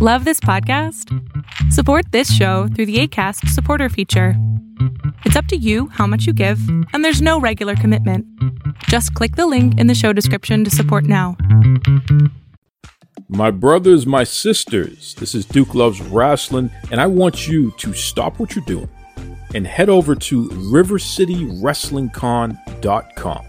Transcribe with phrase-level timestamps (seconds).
[0.00, 1.12] Love this podcast?
[1.72, 4.34] Support this show through the ACAST supporter feature.
[5.24, 6.60] It's up to you how much you give,
[6.92, 8.24] and there's no regular commitment.
[8.84, 11.36] Just click the link in the show description to support now.
[13.28, 18.38] My brothers, my sisters, this is Duke Loves Rasslin, and I want you to stop
[18.38, 18.88] what you're doing
[19.52, 23.44] and head over to rivercitywrestlingcon.com.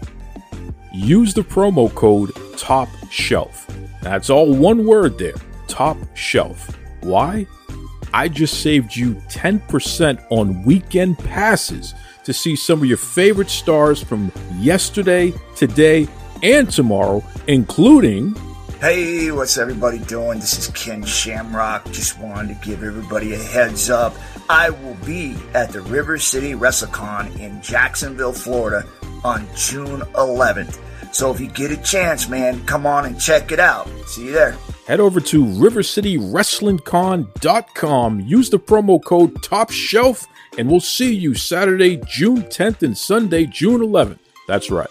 [0.92, 3.68] Use the promo code TOP SHELF.
[4.02, 5.36] That's all one word there
[5.70, 6.76] top shelf.
[7.00, 7.46] Why?
[8.12, 14.02] I just saved you 10% on weekend passes to see some of your favorite stars
[14.02, 16.08] from yesterday, today,
[16.42, 18.34] and tomorrow, including.
[18.80, 20.40] Hey, what's everybody doing?
[20.40, 21.84] This is Ken Shamrock.
[21.92, 24.14] Just wanted to give everybody a heads up.
[24.48, 28.84] I will be at the River City WrestleCon in Jacksonville, Florida
[29.22, 30.78] on June 11th.
[31.12, 33.88] So if you get a chance, man, come on and check it out.
[34.06, 34.56] See you there
[34.90, 38.20] head over to rivercitywrestlingcon.com.
[38.20, 40.26] Use the promo code Top Shelf,
[40.58, 44.18] and we'll see you Saturday, June 10th and Sunday, June 11th.
[44.48, 44.90] That's right.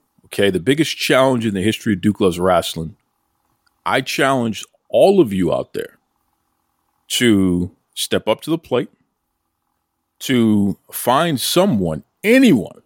[0.33, 2.95] Okay, the biggest challenge in the history of Duke Loves Rasslin.
[3.85, 5.97] I challenge all of you out there
[7.09, 8.89] to step up to the plate,
[10.19, 12.81] to find someone, anyone,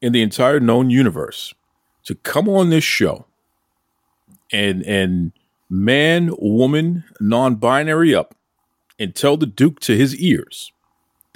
[0.00, 1.54] in the entire known universe
[2.04, 3.26] to come on this show
[4.52, 5.32] and and
[5.68, 8.34] man, woman, non-binary up
[8.98, 10.72] and tell the Duke to his ears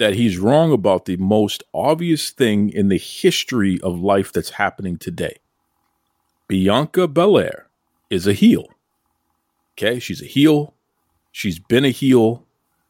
[0.03, 4.97] that he's wrong about the most obvious thing in the history of life that's happening
[4.97, 5.37] today.
[6.49, 7.67] Bianca Belair
[8.09, 8.67] is a heel.
[9.73, 10.73] Okay, she's a heel.
[11.31, 12.43] She's been a heel.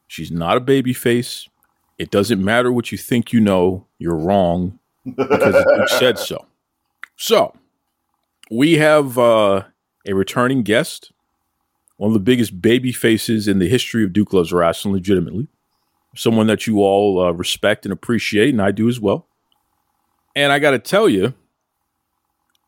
[0.08, 1.48] She's not a baby face.
[1.98, 6.44] It doesn't matter what you think you know, you're wrong because you said so.
[7.14, 7.54] So
[8.50, 9.62] we have uh,
[10.04, 11.12] a returning guest,
[11.96, 15.46] one of the biggest baby faces in the history of Duke Loves Rasslin, legitimately.
[16.14, 19.26] Someone that you all uh, respect and appreciate, and I do as well.
[20.36, 21.34] And I got to tell you,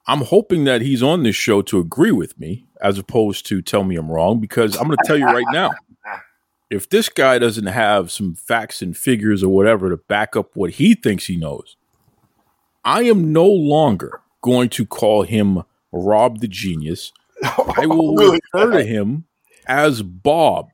[0.07, 3.85] I'm hoping that he's on this show to agree with me as opposed to tell
[3.85, 5.73] me I'm wrong, because I'm going to tell you right now
[6.71, 10.73] if this guy doesn't have some facts and figures or whatever to back up what
[10.73, 11.77] he thinks he knows,
[12.85, 15.62] I am no longer going to call him
[15.93, 17.12] Rob the Genius.
[17.43, 19.25] I will refer to him
[19.67, 20.71] as Bob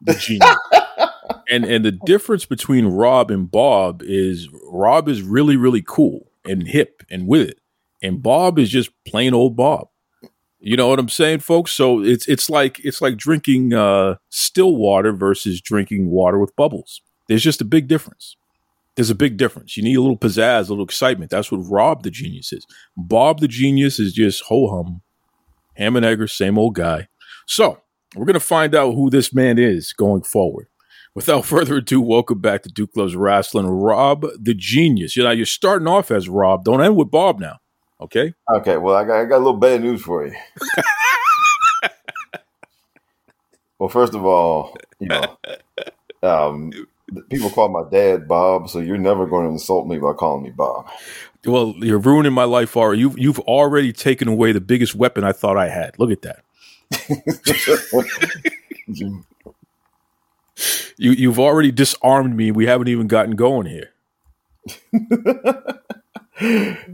[0.00, 0.56] the Genius.
[1.50, 6.66] and and the difference between Rob and Bob is Rob is really really cool and
[6.66, 7.58] hip and with it,
[8.02, 9.88] and Bob is just plain old Bob.
[10.60, 11.72] You know what I'm saying, folks?
[11.72, 17.02] So it's it's like it's like drinking uh, still water versus drinking water with bubbles.
[17.28, 18.36] There's just a big difference
[18.94, 19.76] there's a big difference.
[19.76, 21.30] You need a little pizzazz, a little excitement.
[21.30, 22.66] That's what Rob the Genius is.
[22.96, 25.02] Bob the Genius is just ho hum,
[25.74, 27.08] ham and egger, same old guy.
[27.46, 27.80] So
[28.14, 30.68] we're gonna find out who this man is going forward.
[31.14, 33.66] Without further ado, welcome back to Duke Loves Rasslin.
[33.68, 35.16] Rob the Genius.
[35.16, 36.64] You know, you're starting off as Rob.
[36.64, 37.60] Don't end with Bob now.
[38.00, 38.34] Okay.
[38.56, 38.76] Okay.
[38.76, 40.34] Well, I got, I got a little bad news for you.
[43.78, 45.38] well, first of all, you know,
[46.22, 46.72] um,
[47.30, 50.50] people call my dad Bob, so you're never going to insult me by calling me
[50.50, 50.88] Bob.
[51.46, 52.98] Well, you're ruining my life, Ari.
[52.98, 55.98] You've you've already taken away the biggest weapon I thought I had.
[55.98, 56.42] Look at that.
[58.86, 59.24] you
[60.96, 62.50] you've already disarmed me.
[62.50, 63.90] We haven't even gotten going here.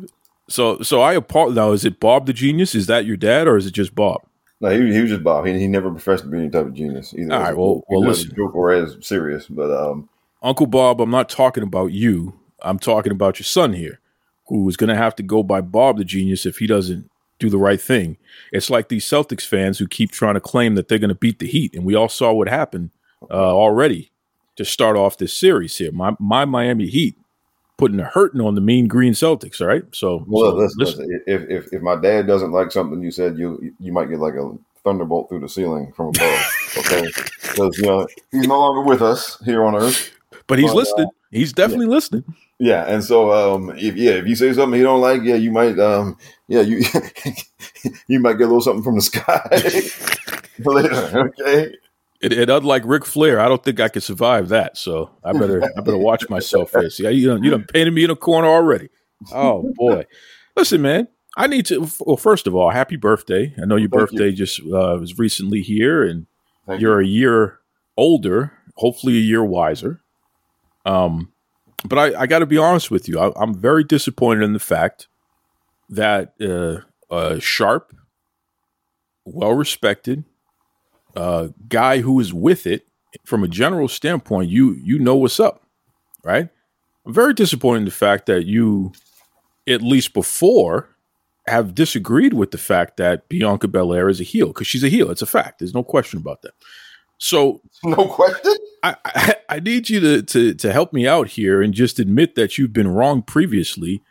[0.49, 1.57] so so I apologize.
[1.57, 2.75] Now, is it Bob the genius?
[2.75, 4.23] Is that your dad, or is it just Bob?
[4.61, 5.47] No, he, he was just Bob.
[5.47, 7.33] He, he never professed to be any type of genius either.
[7.33, 10.09] All right, well, well, listen, joke or as serious, but um,
[10.43, 12.35] Uncle Bob, I'm not talking about you.
[12.63, 14.01] I'm talking about your son here,
[14.49, 17.49] who is going to have to go by Bob the genius if he doesn't do
[17.49, 18.19] the right thing.
[18.53, 21.39] It's like these Celtics fans who keep trying to claim that they're going to beat
[21.39, 22.91] the Heat, and we all saw what happened
[23.29, 24.11] uh, already
[24.57, 25.93] to start off this series here.
[25.93, 27.17] My my Miami Heat
[27.77, 29.61] putting a hurting on the mean green Celtics.
[29.61, 31.23] All right, so well, so, listen, listen.
[31.27, 34.35] If, if if my dad doesn't like something you said, you you might get like
[34.35, 34.53] a
[34.85, 36.75] thunderbolt through the ceiling from above.
[36.79, 37.07] okay,
[37.43, 40.13] because you know he's no longer with us here on Earth,
[40.47, 41.07] but he's but, listening.
[41.07, 41.93] Uh, he's definitely yeah.
[41.93, 42.25] listening.
[42.59, 45.51] Yeah, and so um, if yeah, if you say something he don't like, yeah, you
[45.51, 46.19] might um,
[46.49, 46.85] yeah, you
[48.07, 49.41] you might get a little something from the sky.
[50.65, 51.33] later.
[51.41, 51.75] Okay.
[52.23, 54.77] And, and unlike Ric Flair, I don't think I could survive that.
[54.77, 56.91] So I better I better watch myself here.
[56.91, 58.89] See, you done, you done painted me in a corner already.
[59.33, 60.07] Oh boy.
[60.57, 61.09] Listen, man.
[61.37, 61.89] I need to.
[62.01, 63.55] Well, first of all, happy birthday!
[63.61, 66.27] I know your Thank birthday just uh, was recently here, and
[66.67, 67.09] Thank you're you.
[67.09, 67.61] a year
[67.97, 70.03] older, hopefully a year wiser.
[70.85, 71.33] Um,
[71.85, 73.21] but I, I got to be honest with you.
[73.21, 75.09] I, I'm very disappointed in the fact
[75.89, 76.81] that uh,
[77.15, 77.95] a sharp,
[79.25, 80.25] well respected
[81.17, 82.87] uh, guy who is with it
[83.25, 85.63] from a general standpoint, you you know what's up,
[86.25, 86.49] right?
[87.07, 88.93] I'm very disappointed in the fact that you,
[89.67, 90.91] at least before,
[91.47, 95.11] have disagreed with the fact that Bianca Belair is a heel because she's a heel.
[95.11, 95.59] It's a fact.
[95.59, 96.53] There's no question about that.
[97.19, 98.55] So No question.
[98.83, 102.35] I, I, I need you to, to to help me out here and just admit
[102.35, 104.03] that you've been wrong previously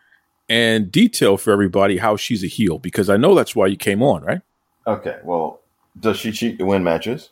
[0.48, 4.04] and detail for everybody how she's a heel because I know that's why you came
[4.04, 4.42] on, right?
[4.86, 5.18] Okay.
[5.24, 5.62] Well,
[5.97, 7.30] does she cheat to win matches?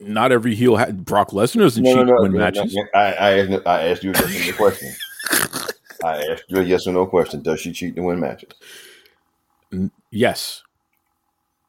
[0.00, 2.76] Not every heel ha- Brock Lesnar doesn't cheat to win matches.
[2.94, 4.92] I, I, asked, I asked you a yes or no question.
[6.04, 7.42] I asked you a yes or no question.
[7.42, 8.50] Does she cheat to win matches?
[10.10, 10.62] Yes,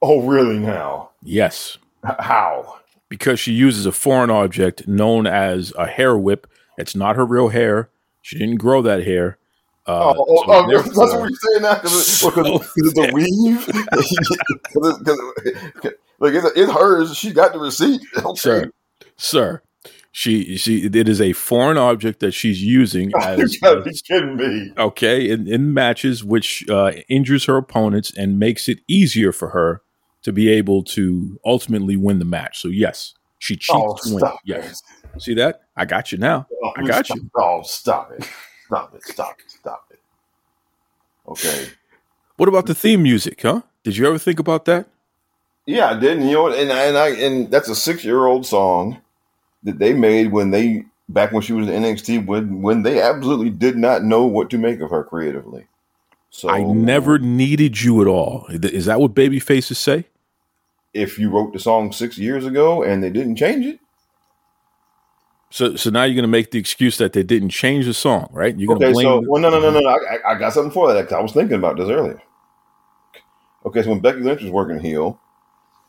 [0.02, 0.60] Oh, really?
[0.60, 2.80] Now, yes, H- how?
[3.10, 6.46] because she uses a foreign object known as a hair whip.
[6.78, 7.90] It's not her real hair.
[8.22, 9.38] She didn't grow that hair.
[9.88, 12.30] Uh, oh, oh, so oh, that's what you're saying now because So
[12.76, 13.66] it's a weave.
[13.92, 17.16] 'Cause it's- 'cause- like it's, it's hers.
[17.16, 18.02] She got the receipt.
[18.18, 18.34] Okay.
[18.36, 18.72] sir,
[19.18, 19.62] sir.
[20.12, 24.38] She she it is a foreign object that she's using as, you gotta be kidding
[24.38, 24.72] me.
[24.78, 29.82] okay in, in matches which uh, injures her opponents and makes it easier for her
[30.24, 32.62] to be able to ultimately win the match.
[32.62, 34.24] So yes, she cheats Oh, to win.
[34.46, 34.82] Yes,
[35.20, 35.64] see that?
[35.76, 36.48] I got you now.
[36.64, 37.18] Oh, I got stop.
[37.18, 37.30] you.
[37.36, 38.26] Oh, stop it.
[38.66, 39.04] Stop it.
[39.04, 39.52] Stop it.
[39.52, 40.00] Stop it.
[41.28, 41.70] Okay.
[42.38, 43.42] What about the theme music?
[43.42, 43.62] Huh?
[43.84, 44.88] Did you ever think about that?
[45.66, 46.28] Yeah, I didn't.
[46.28, 49.02] you know, and and I and that's a six year old song
[49.64, 53.50] that they made when they back when she was in NXT when when they absolutely
[53.50, 55.68] did not know what to make of her creatively.
[56.30, 58.46] So I never needed you at all.
[58.50, 60.06] Is that what baby faces say?
[60.94, 63.80] If you wrote the song six years ago and they didn't change it,
[65.56, 68.54] So so now you're gonna make the excuse that they didn't change the song, right?
[68.60, 68.92] You're gonna okay.
[68.92, 69.90] blame So well, no, no, no, no, no.
[69.90, 72.22] I, I- got something for that I was thinking about this earlier.
[73.66, 75.18] Okay, so when Becky Lynch was working heel,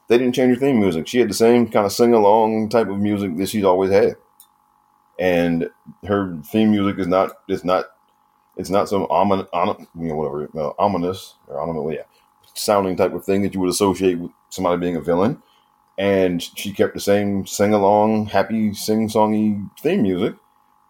[0.07, 1.09] they didn't change her theme music.
[1.09, 4.15] She had the same kind of sing along type of music that she's always had,
[5.19, 5.69] and
[6.07, 7.87] her theme music is not is not
[8.57, 12.05] it's not some omin, on, you know whatever uh, ominous or ominous yeah
[12.55, 15.43] sounding type of thing that you would associate with somebody being a villain.
[15.99, 20.35] And she kept the same sing along, happy sing songy theme music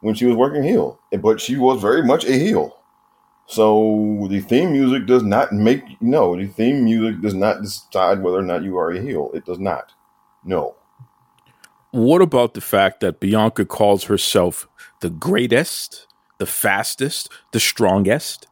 [0.00, 2.76] when she was working heel, but she was very much a heel.
[3.46, 6.36] So the theme music does not make no.
[6.36, 9.30] The theme music does not decide whether or not you are a heel.
[9.34, 9.92] It does not.
[10.44, 10.74] No.
[11.92, 14.68] What about the fact that Bianca calls herself
[15.00, 16.06] the greatest,
[16.38, 18.48] the fastest, the strongest?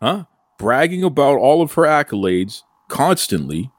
[0.00, 0.24] Huh?
[0.58, 3.70] Bragging about all of her accolades constantly.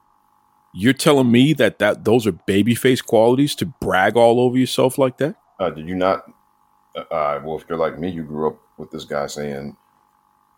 [0.77, 5.17] You're telling me that, that those are babyface qualities to brag all over yourself like
[5.17, 5.35] that?
[5.59, 6.25] Uh, did you not?
[6.95, 9.77] Uh, uh, well, if you're like me, you grew up with this guy saying,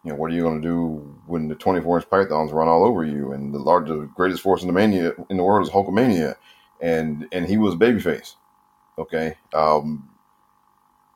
[0.04, 2.84] you know, what are you going to do when the 24 inch pythons run all
[2.84, 3.32] over you?
[3.32, 6.36] And the largest, greatest force in the mania in the world is Hulkamania,
[6.82, 8.36] and and he was babyface.
[8.98, 9.36] Okay.
[9.54, 10.10] Um,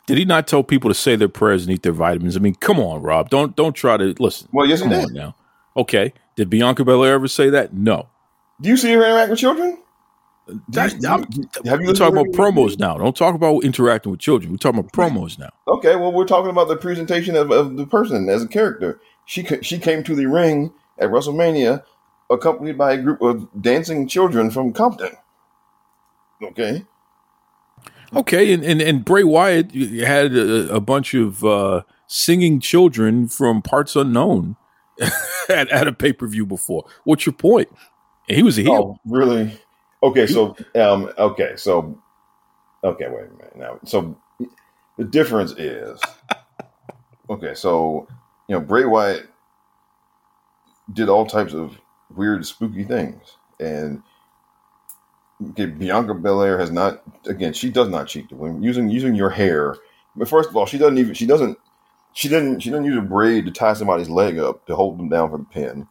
[0.06, 2.36] Did he not tell people to say their prayers and eat their vitamins?
[2.36, 3.30] I mean, come on, Rob.
[3.30, 4.48] Don't don't try to listen.
[4.52, 5.12] well, yes, he did.
[5.12, 5.36] now.
[5.76, 6.14] Okay.
[6.36, 7.74] Did Bianca Belair ever say that?
[7.74, 8.10] No.
[8.62, 9.80] Do you see her interact with children?
[10.70, 11.24] That, I'm,
[11.66, 12.98] have you we're talking about promos now.
[12.98, 14.52] Don't talk about interacting with children.
[14.52, 15.50] We're talking about promos now.
[15.68, 19.00] Okay, well, we're talking about the presentation of, of the person as a character.
[19.26, 21.84] She she came to the ring at WrestleMania
[22.30, 25.12] accompanied by a group of dancing children from Compton.
[26.44, 26.86] Okay,
[28.14, 33.62] Okay, and, and, and Bray Wyatt had a, a bunch of uh, singing children from
[33.62, 34.58] parts unknown
[35.50, 36.84] at, at a pay per view before.
[37.06, 37.70] What's your point?
[38.28, 38.74] He was a heel.
[38.74, 39.60] oh, really?
[40.04, 41.98] Okay, so um, okay, so
[42.84, 43.80] okay, wait a minute now.
[43.86, 44.18] So
[44.98, 46.00] the difference is
[47.30, 47.54] okay.
[47.54, 48.08] So
[48.48, 49.28] you know, Bray Wyatt
[50.94, 51.78] did all types of
[52.16, 54.02] weird, spooky things, and
[55.52, 57.04] okay, Bianca Belair has not.
[57.28, 59.76] Again, she does not cheat to win using using your hair.
[60.16, 61.14] But first of all, she doesn't even.
[61.14, 61.58] She doesn't.
[62.14, 62.62] She didn't.
[62.62, 65.38] She didn't use a braid to tie somebody's leg up to hold them down for
[65.38, 65.88] the pin.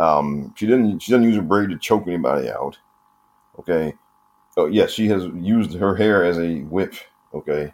[0.00, 1.00] Um, she didn't.
[1.00, 2.78] She doesn't use a braid to choke anybody out.
[3.58, 3.94] Okay.
[4.56, 6.94] Oh yes, she has used her hair as a whip.
[7.34, 7.72] Okay,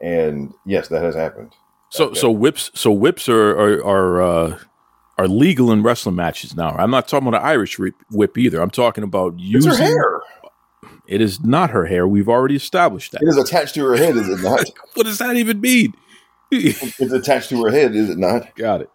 [0.00, 1.52] and yes, that has happened.
[1.90, 2.20] So okay.
[2.20, 4.58] so whips so whips are are, are uh,
[5.18, 6.70] are legal in wrestling matches now.
[6.70, 7.78] I'm not talking about an Irish
[8.10, 8.60] whip, either.
[8.60, 9.72] I'm talking about It's using.
[9.72, 10.20] her hair.
[11.06, 12.06] It is not her hair.
[12.06, 13.22] We've already established that.
[13.22, 14.64] It is attached to her head, is it not?
[14.94, 15.94] What does that even mean?
[16.50, 18.54] it's attached to her head, is it not?
[18.56, 18.90] Got it.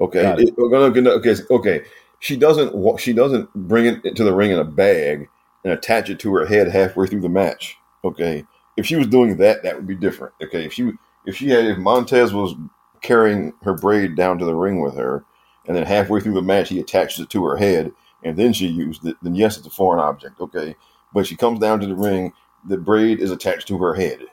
[0.00, 0.22] Okay.
[0.22, 0.48] Got it.
[0.48, 1.36] It- gonna- okay.
[1.50, 1.84] Okay.
[2.22, 3.00] She doesn't.
[3.00, 5.28] She doesn't bring it into the ring in a bag
[5.64, 7.76] and attach it to her head halfway through the match.
[8.04, 8.46] Okay.
[8.76, 10.32] If she was doing that, that would be different.
[10.40, 10.64] Okay.
[10.64, 10.92] If she
[11.26, 12.54] if she had if Montez was
[13.00, 15.24] carrying her braid down to the ring with her,
[15.66, 17.90] and then halfway through the match he attaches it to her head,
[18.22, 20.40] and then she used it, then yes, it's a foreign object.
[20.40, 20.76] Okay.
[21.12, 24.20] But she comes down to the ring, the braid is attached to her head.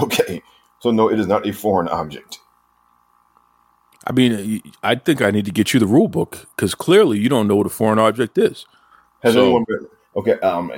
[0.00, 0.40] Okay.
[0.78, 2.38] So no, it is not a foreign object.
[4.06, 7.28] I mean, I think I need to get you the rule book because clearly you
[7.28, 8.66] don't know what a foreign object is.
[9.22, 10.40] Has So- anyone been okay?
[10.40, 10.72] Um,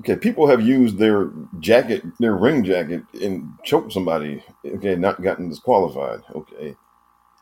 [0.00, 1.30] okay, people have used their
[1.60, 4.42] jacket, their ring jacket, and choked somebody.
[4.66, 6.20] Okay, not gotten disqualified.
[6.34, 6.74] Okay,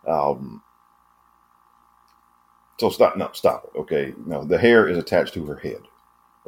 [0.07, 0.62] um,
[2.78, 3.16] so stop.
[3.16, 3.78] No, stop it.
[3.78, 5.81] Okay, no, the hair is attached to her head.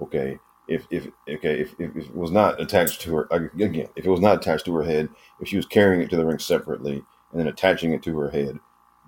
[0.02, 4.10] Okay, if if okay, if, if it was not attached to her again, if it
[4.10, 5.08] was not attached to her head,
[5.40, 8.30] if she was carrying it to the ring separately and then attaching it to her
[8.30, 8.58] head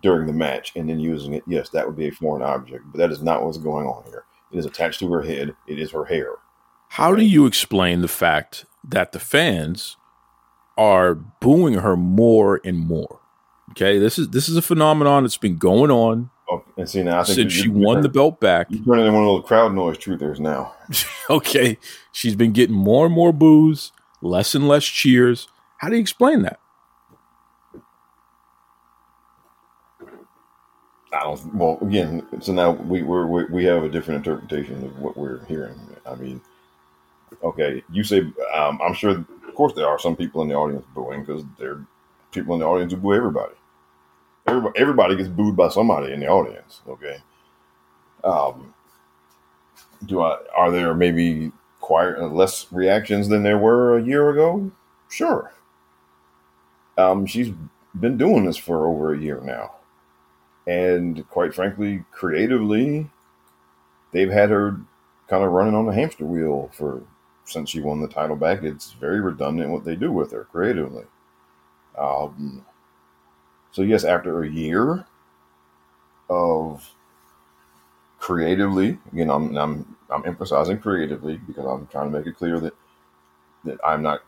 [0.02, 2.84] during the match and then using it, yes, that would be a foreign object.
[2.92, 4.24] But that is not what's going on here.
[4.52, 5.54] It is attached to her head.
[5.66, 6.34] It is her hair.
[6.88, 9.96] How do you explain the fact that the fans
[10.76, 13.20] are booing her more and more?
[13.72, 17.20] Okay, this is this is a phenomenon that's been going on Oh, and see now,
[17.20, 18.66] I think since she won the belt back.
[18.70, 20.74] You turn into one of those crowd noise truthers now.
[21.30, 21.78] Okay,
[22.10, 25.46] she's been getting more and more boos, less and less cheers.
[25.78, 26.58] How do you explain that?
[31.12, 31.54] I don't.
[31.54, 35.78] Well, again, so now we we we have a different interpretation of what we're hearing.
[36.06, 36.40] I mean,
[37.42, 38.20] okay, you say
[38.54, 39.24] um, I'm sure.
[39.48, 41.86] Of course, there are some people in the audience booing because there are
[42.30, 43.54] people in the audience who boo everybody.
[44.46, 46.80] Everybody, everybody gets booed by somebody in the audience.
[46.88, 47.18] Okay.
[48.22, 48.72] Um,
[50.06, 50.38] do I?
[50.56, 51.50] Are there maybe
[51.80, 54.70] quite less reactions than there were a year ago?
[55.08, 55.52] Sure.
[56.96, 57.52] Um, she's
[57.98, 59.72] been doing this for over a year now
[60.70, 63.10] and quite frankly, creatively,
[64.12, 64.80] they've had her
[65.26, 67.02] kind of running on the hamster wheel for
[67.44, 68.62] since she won the title back.
[68.62, 71.06] It's very redundant what they do with her creatively.
[71.98, 72.64] Um,
[73.72, 75.04] so yes, after a year
[76.28, 76.88] of
[78.20, 82.74] creatively, again, I'm I'm I'm emphasizing creatively because I'm trying to make it clear that
[83.64, 84.20] that I'm not,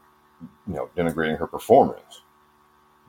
[0.66, 2.22] you know, denigrating her performance,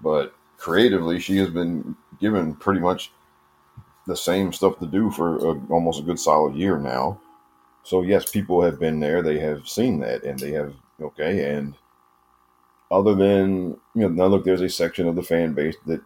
[0.04, 3.12] but creatively, she has been given pretty much
[4.08, 7.20] the same stuff to do for a, almost a good solid year now.
[7.84, 11.54] So yes, people have been there; they have seen that, and they have okay.
[11.54, 11.76] And
[12.92, 16.02] other than you know, now look, there's a section of the fan base that,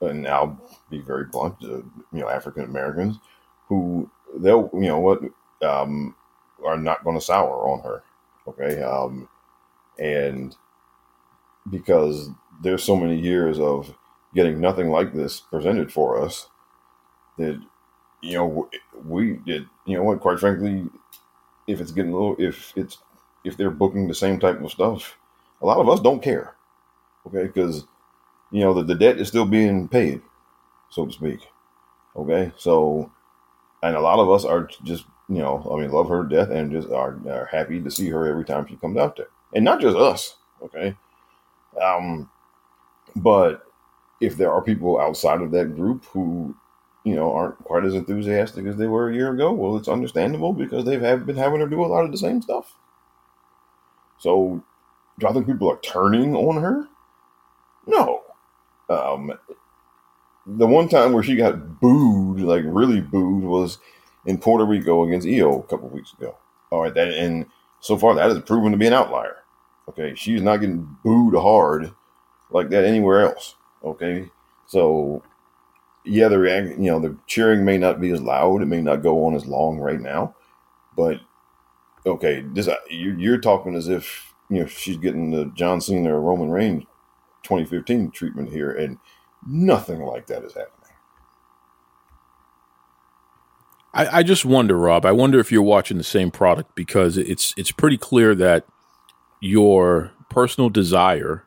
[0.00, 0.58] and I'll
[0.90, 1.78] be very blunt, uh,
[2.12, 3.18] you know, African Americans
[3.68, 5.20] who they'll you know what
[5.62, 6.14] um,
[6.64, 8.02] are not going to sour on her,
[8.46, 9.28] okay, um,
[9.98, 10.56] and
[11.70, 12.28] because
[12.62, 13.94] there's so many years of
[14.34, 16.48] getting nothing like this presented for us
[17.38, 17.60] that
[18.22, 18.68] you know
[19.04, 20.88] we did you know what quite frankly
[21.66, 22.98] if it's getting a little if it's
[23.44, 25.16] if they're booking the same type of stuff
[25.62, 26.54] a lot of us don't care
[27.26, 27.44] okay?
[27.46, 27.84] Because
[28.50, 30.22] you know the, the debt is still being paid
[30.90, 31.40] so to speak
[32.16, 32.52] okay?
[32.56, 33.10] So
[33.82, 36.50] and a lot of us are just you know i mean love her to death
[36.50, 39.28] and just are, are happy to see her every time she comes out there.
[39.54, 40.96] And not just us okay?
[41.80, 42.30] Um
[43.16, 43.66] but
[44.20, 46.54] if there are people outside of that group who
[47.04, 49.52] you know aren't quite as enthusiastic as they were a year ago.
[49.52, 52.42] Well it's understandable because they've have been having to do a lot of the same
[52.42, 52.74] stuff.
[54.18, 54.62] So
[55.18, 56.86] do i think people are turning on her?
[57.86, 58.22] No.
[58.88, 59.32] Um
[60.46, 63.78] the one time where she got booed like really booed was
[64.26, 66.36] in puerto rico against io a couple weeks ago.
[66.70, 67.46] All right that and
[67.80, 69.38] so far that has proven to be an outlier.
[69.88, 71.92] Okay she's not getting booed hard
[72.50, 73.56] like that anywhere else.
[73.84, 74.30] Okay
[74.66, 75.22] so
[76.04, 78.62] yeah, the react, you know, the cheering may not be as loud.
[78.62, 80.34] It may not go on as long right now,
[80.96, 81.20] but
[82.06, 86.14] okay, this uh, you, you're talking as if you know she's getting the John Cena
[86.14, 86.84] or Roman Reigns
[87.44, 88.98] 2015 treatment here, and
[89.46, 90.78] nothing like that is happening.
[93.94, 95.04] I, I just wonder, Rob.
[95.04, 98.66] I wonder if you're watching the same product because it's it's pretty clear that
[99.40, 101.44] your personal desire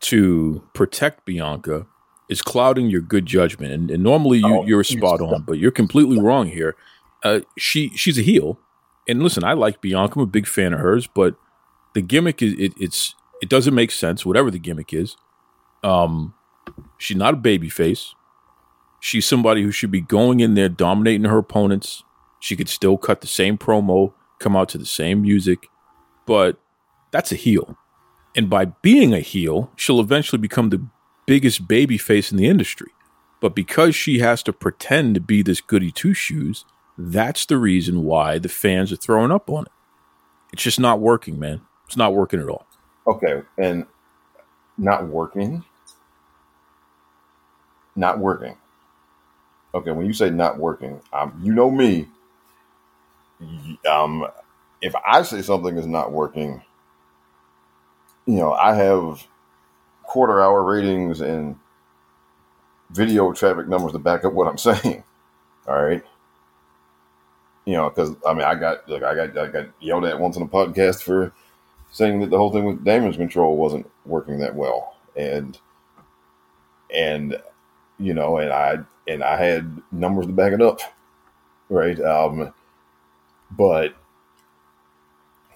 [0.00, 1.86] to protect Bianca
[2.28, 3.72] is clouding your good judgment.
[3.72, 6.76] And, and normally you, Oh, you're spot on, but you're completely wrong here.
[7.24, 8.58] Uh, she she's a heel,
[9.08, 10.14] and listen, I like Bianca.
[10.16, 11.36] I'm a big fan of hers, but
[11.94, 14.24] the gimmick is it, it's it doesn't make sense.
[14.26, 15.16] Whatever the gimmick is,
[15.82, 16.34] um,
[16.98, 18.14] she's not a baby face.
[19.00, 22.02] She's somebody who should be going in there dominating her opponents.
[22.40, 25.68] She could still cut the same promo, come out to the same music,
[26.26, 26.58] but
[27.12, 27.76] that's a heel.
[28.34, 30.86] And by being a heel, she'll eventually become the
[31.26, 32.92] biggest baby face in the industry.
[33.40, 36.64] But because she has to pretend to be this goody two shoes,
[36.96, 39.72] that's the reason why the fans are throwing up on it.
[40.52, 41.60] It's just not working, man.
[41.86, 42.66] It's not working at all.
[43.06, 43.86] Okay, and
[44.78, 45.64] not working.
[47.94, 48.56] Not working.
[49.74, 52.08] Okay, when you say not working, um, you know me.
[53.88, 54.26] Um,
[54.80, 56.62] if I say something is not working,
[58.26, 59.26] you know, I have
[60.06, 61.56] quarter hour ratings and
[62.90, 65.02] video traffic numbers to back up what I'm saying.
[65.68, 66.04] All right.
[67.64, 70.36] You know, because I mean, I got like I got I got yelled at once
[70.36, 71.32] in a podcast for
[71.90, 75.58] saying that the whole thing with damage control wasn't working that well, and
[76.94, 77.36] and
[77.98, 80.80] you know, and I and I had numbers to back it up,
[81.68, 81.98] right?
[82.00, 82.54] Um,
[83.50, 83.94] but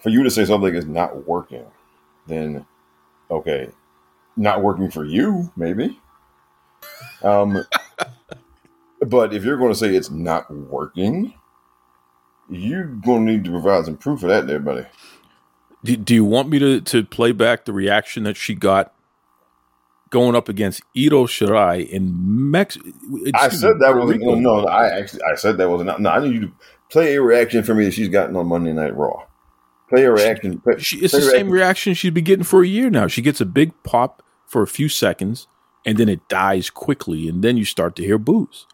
[0.00, 1.66] for you to say something is not working,
[2.26, 2.66] then
[3.30, 3.71] okay,
[4.40, 6.00] not working for you, maybe.
[7.23, 7.64] Um,
[9.06, 11.35] but if you're going to say it's not working,
[12.49, 14.87] you're going to need to provide some proof of that, there, buddy.
[15.85, 18.92] Do, do you want me to, to play back the reaction that she got
[20.11, 22.90] going up against Io Shirai in Mexico?
[23.35, 24.66] I said that was no, no.
[24.66, 26.00] I actually I said that was not.
[26.00, 26.52] No, I need you to
[26.90, 29.25] play a reaction for me that she's gotten on Monday Night Raw.
[29.88, 30.61] Play a reaction.
[30.61, 31.50] Play, She, it's the a same reaction.
[31.50, 33.06] reaction she's been getting for a year now.
[33.06, 35.47] She gets a big pop for a few seconds,
[35.87, 38.66] and then it dies quickly, and then you start to hear boos.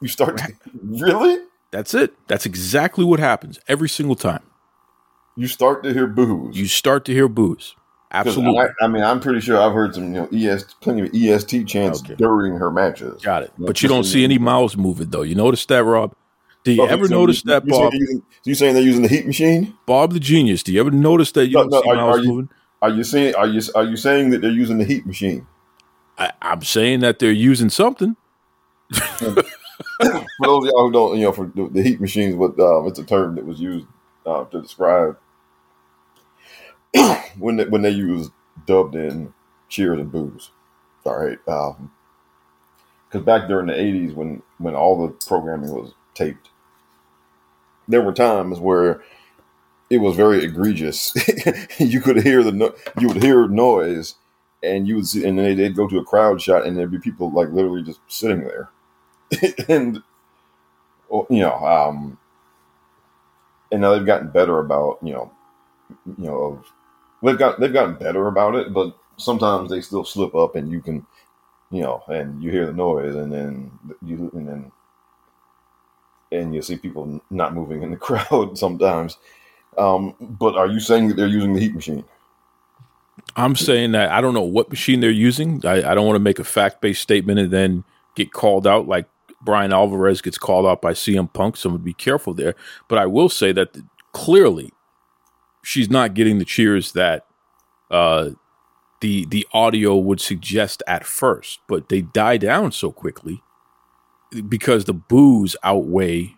[0.00, 1.38] You start to, really.
[1.70, 2.14] That's it.
[2.28, 4.42] That's exactly what happens every single time.
[5.36, 6.56] You start to hear boos.
[6.56, 7.74] You start to hear boos.
[8.12, 8.60] Absolutely.
[8.60, 11.66] I, I mean, I'm pretty sure I've heard some, you know, ES plenty of EST
[11.66, 12.14] chants Okay.
[12.14, 13.20] during her matches.
[13.22, 13.52] Got it.
[13.58, 15.22] But you don't see any mouths moving, though.
[15.22, 16.14] You notice that, Rob?
[16.62, 17.90] Do you Oh, ever so notice you- that, you saying Bob?
[17.92, 19.74] they're using- You saying they're using the heat machine?
[19.84, 20.62] Bob the genius.
[20.62, 22.48] Do you ever notice that you No, don't no, see are- mouths are you- moving?
[22.84, 25.46] Are you saying are you are you saying that they're using the heat machine?
[26.18, 28.14] I, I'm saying that they're using something.
[28.92, 29.30] For
[30.42, 32.98] those of y'all who don't, you know, for the, the heat machines, what um, it's
[32.98, 33.86] a term that was used
[34.26, 35.16] uh, to describe
[37.38, 38.28] when they, when they use
[38.66, 39.32] dubbed in
[39.70, 40.50] cheers and boos.
[41.06, 46.50] All right, because back during the '80s, when when all the programming was taped,
[47.88, 49.02] there were times where
[49.90, 51.14] it was very egregious.
[51.78, 54.16] you could hear the no- you would hear noise,
[54.62, 56.98] and you would see, and then they'd go to a crowd shot, and there'd be
[56.98, 58.70] people like literally just sitting there,
[59.68, 60.02] and
[61.30, 62.18] you know, um,
[63.72, 65.32] and now they've gotten better about you know,
[66.06, 66.62] you know,
[67.22, 70.80] they've got they've gotten better about it, but sometimes they still slip up, and you
[70.80, 71.06] can,
[71.70, 73.70] you know, and you hear the noise, and then
[74.02, 74.72] you and then
[76.32, 79.18] and you see people not moving in the crowd sometimes.
[79.78, 82.04] Um, but are you saying that they're using the heat machine?
[83.36, 85.64] I'm saying that I don't know what machine they're using.
[85.64, 87.84] I, I don't want to make a fact based statement and then
[88.14, 89.08] get called out like
[89.40, 91.56] Bryan Alvarez gets called out by CM Punk.
[91.56, 92.54] So I'm going to be careful there.
[92.88, 93.76] But I will say that
[94.12, 94.72] clearly
[95.62, 97.26] she's not getting the cheers that
[97.90, 98.30] uh,
[99.00, 103.42] the the audio would suggest at first, but they die down so quickly
[104.48, 106.36] because the boos outweigh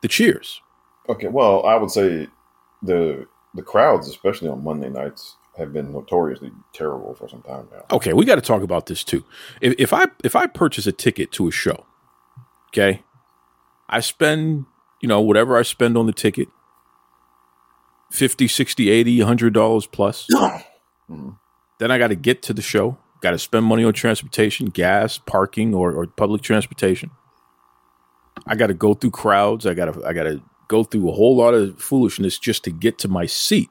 [0.00, 0.60] the cheers.
[1.08, 2.28] Okay, well, I would say
[2.82, 7.84] the the crowds, especially on Monday nights, have been notoriously terrible for some time now.
[7.90, 9.24] Okay, we got to talk about this too.
[9.60, 11.86] If, if I if I purchase a ticket to a show,
[12.68, 13.02] okay,
[13.88, 14.66] I spend
[15.00, 16.48] you know whatever I spend on the ticket
[18.10, 21.30] 50 60 80 100 dollars plus mm-hmm.
[21.78, 25.18] then i got to get to the show got to spend money on transportation gas
[25.18, 27.10] parking or, or public transportation
[28.46, 31.12] i got to go through crowds i got to i got to go through a
[31.12, 33.70] whole lot of foolishness just to get to my seat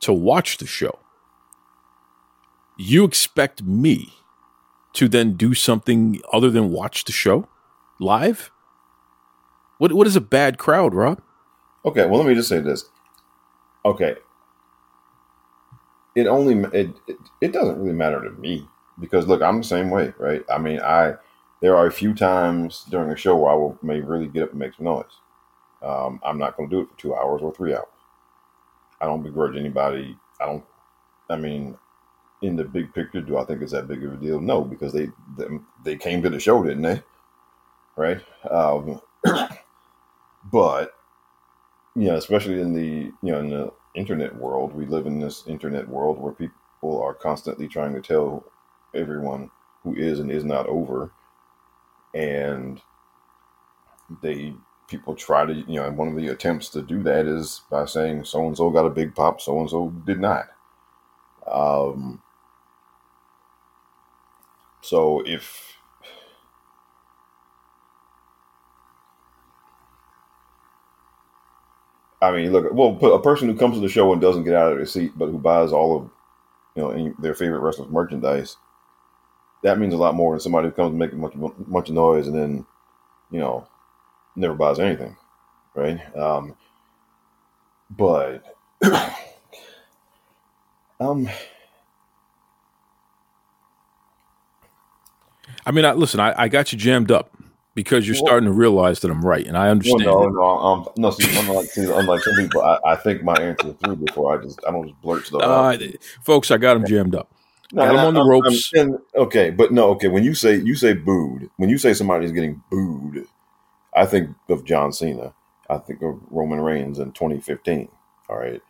[0.00, 0.98] to watch the show
[2.78, 4.14] you expect me
[4.92, 7.48] to then do something other than watch the show
[7.98, 8.50] live
[9.78, 11.20] what what is a bad crowd rob
[11.84, 12.84] Okay, well, let me just say this.
[13.84, 14.16] Okay,
[16.14, 19.88] it only it, it it doesn't really matter to me because look, I'm the same
[19.88, 20.44] way, right?
[20.50, 21.14] I mean, I
[21.62, 24.50] there are a few times during a show where I will may really get up
[24.50, 25.06] and make some noise.
[25.82, 27.86] Um, I'm not going to do it for two hours or three hours.
[29.00, 30.16] I don't begrudge anybody.
[30.40, 30.64] I don't.
[31.30, 31.78] I mean,
[32.42, 34.40] in the big picture, do I think it's that big of a deal?
[34.40, 37.02] No, because they them, they came to the show, didn't they?
[37.96, 38.20] Right.
[38.50, 39.00] Um,
[40.52, 40.94] but
[41.94, 45.46] you know, especially in the you know in the internet world, we live in this
[45.46, 48.44] internet world where people are constantly trying to tell
[48.94, 49.50] everyone
[49.82, 51.10] who is and is not over,
[52.14, 52.80] and
[54.22, 54.54] they
[54.90, 57.84] people try to you know and one of the attempts to do that is by
[57.86, 60.46] saying so and so got a big pop, so and so did not.
[61.46, 62.20] Um,
[64.82, 65.70] so if
[72.22, 74.72] I mean, look, well, a person who comes to the show and doesn't get out
[74.72, 76.10] of their seat, but who buys all of
[76.76, 78.56] you know their favorite wrestlers merchandise,
[79.62, 81.34] that means a lot more than somebody who comes and makes much
[81.66, 82.66] much noise and then
[83.30, 83.66] you know
[84.36, 85.16] never buys anything,
[85.74, 86.00] right?
[86.16, 86.56] Um,
[87.90, 88.44] but
[91.00, 91.28] um,
[95.66, 97.36] I mean, I, listen, I, I got you jammed up
[97.74, 100.04] because you're starting to realize that I'm right, and I understand.
[100.04, 101.10] Well, no, no, um, no.
[101.10, 104.60] See, unlike, see, unlike some people, I, I think my answer through before I just
[104.66, 105.76] I don't just blurt stuff Uh,
[106.22, 107.30] folks, I got him jammed up.
[107.72, 108.70] No, got him on the I'm- I'm- ropes.
[108.74, 110.08] and- okay, but no, okay.
[110.08, 113.26] When you say you say booed, when you say somebody's getting booed,
[113.94, 115.34] I think of John Cena.
[115.68, 117.88] I think of Roman Reigns in 2015.
[118.28, 118.60] All right.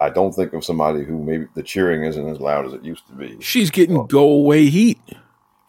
[0.00, 3.06] I don't think of somebody who maybe the cheering isn't as loud as it used
[3.08, 3.36] to be.
[3.40, 4.98] She's getting go away heat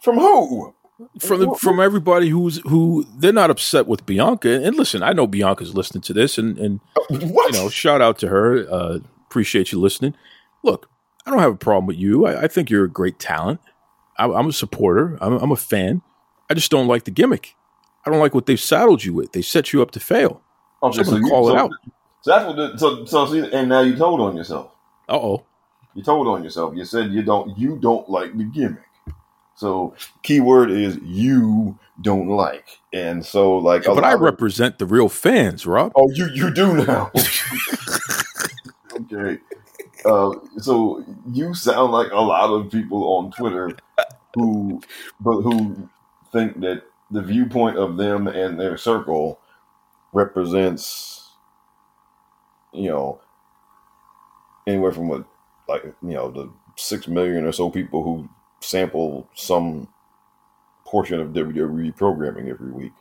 [0.00, 0.74] From who?
[1.18, 4.62] from the, from everybody who's who they're not upset with Bianca.
[4.64, 7.52] And listen, I know Bianca's listening to this, and and What?
[7.54, 8.66] you know, shout out to her.
[8.70, 10.14] Uh, appreciate you listening.
[10.62, 10.88] Look,
[11.26, 12.26] I don't have a problem with you.
[12.26, 13.60] I, I think you're a great talent.
[14.16, 15.18] I, I'm a supporter.
[15.20, 16.02] I'm, I'm a fan.
[16.48, 17.54] I just don't like the gimmick.
[18.04, 19.32] I don't like what they've saddled you with.
[19.32, 20.40] They set you up to fail.
[20.82, 21.70] Okay, Someone you- call it so- out.
[22.22, 22.56] So that's what.
[22.56, 24.70] The, so so see, and now you told on yourself.
[25.08, 25.44] Uh oh.
[25.94, 26.74] You told on yourself.
[26.76, 27.58] You said you don't.
[27.58, 28.82] You don't like the gimmick.
[29.56, 33.86] So keyword is you don't like, and so like.
[33.86, 35.92] a But I of- represent the real fans, Rob.
[35.96, 37.10] Oh, you you do now.
[38.94, 39.38] okay.
[40.04, 43.70] Uh, so you sound like a lot of people on Twitter
[44.34, 44.80] who,
[45.20, 45.88] but who
[46.32, 46.82] think that
[47.12, 49.38] the viewpoint of them and their circle
[50.12, 51.30] represents,
[52.72, 53.20] you know,
[54.66, 55.24] anywhere from what,
[55.68, 58.28] like you know, the six million or so people who
[58.60, 59.88] sample some
[60.86, 62.92] portion of WWE programming every week.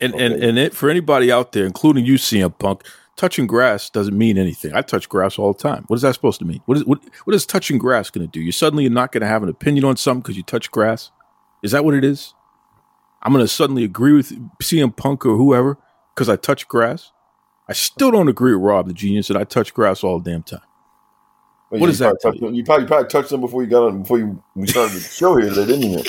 [0.00, 0.48] And and Okay.
[0.48, 2.82] and it, for anybody out there, including you, CM Punk,
[3.16, 4.74] touching grass doesn't mean anything.
[4.74, 5.84] I touch grass all the time.
[5.88, 6.60] What is that supposed to mean?
[6.66, 8.40] What is what what is touching grass going to do?
[8.40, 11.10] You suddenly are not going to have an opinion on something because you touch grass.
[11.62, 12.34] Is that what it is?
[13.26, 15.76] I'm going to suddenly agree with CM Punk or whoever
[16.14, 17.10] because I touch grass.
[17.68, 20.44] I still don't agree with Rob the genius that I touch grass all the damn
[20.44, 20.60] time.
[21.70, 23.64] Well, What you that probably tell touched them- You probably, you probably touched them before
[23.64, 26.02] you got on before you we started the show here today, didn't you?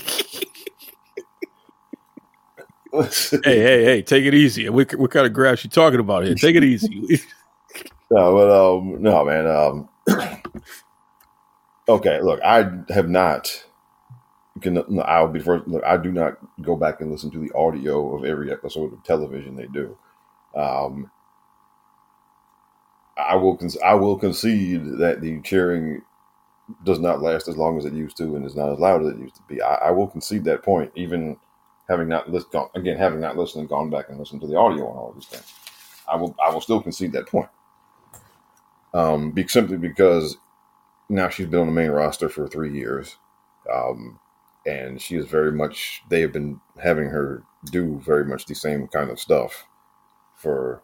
[3.43, 4.69] hey, hey, hey, take it easy.
[4.69, 6.35] What, what kind of grass you talking about here?
[6.35, 7.19] Take it easy.
[8.09, 9.47] No, but um, no, man.
[9.47, 9.89] Um,
[11.89, 13.65] okay, look, I have not.
[14.61, 15.67] Can I'll be first.
[15.67, 19.03] Look, I do not go back and listen to the audio of every episode of
[19.03, 19.97] television they do.
[20.55, 21.11] Um,
[23.17, 23.59] I will.
[23.85, 26.01] I will concede that the cheering
[26.83, 29.09] does not last as long as it used to, and is not as loud as
[29.09, 29.61] it used to be.
[29.61, 31.37] I, I will concede that point, even
[31.89, 34.87] having not listened again, having not listened and gone back and listened to the audio
[34.87, 35.53] on all these things.
[36.07, 36.35] I will.
[36.45, 37.49] I will still concede that point
[38.93, 40.37] um, be, simply because
[41.09, 43.17] now she's been on the main roster for three years,
[43.73, 44.19] um,
[44.67, 46.03] and she is very much.
[46.09, 49.65] They have been having her do very much the same kind of stuff
[50.35, 50.83] for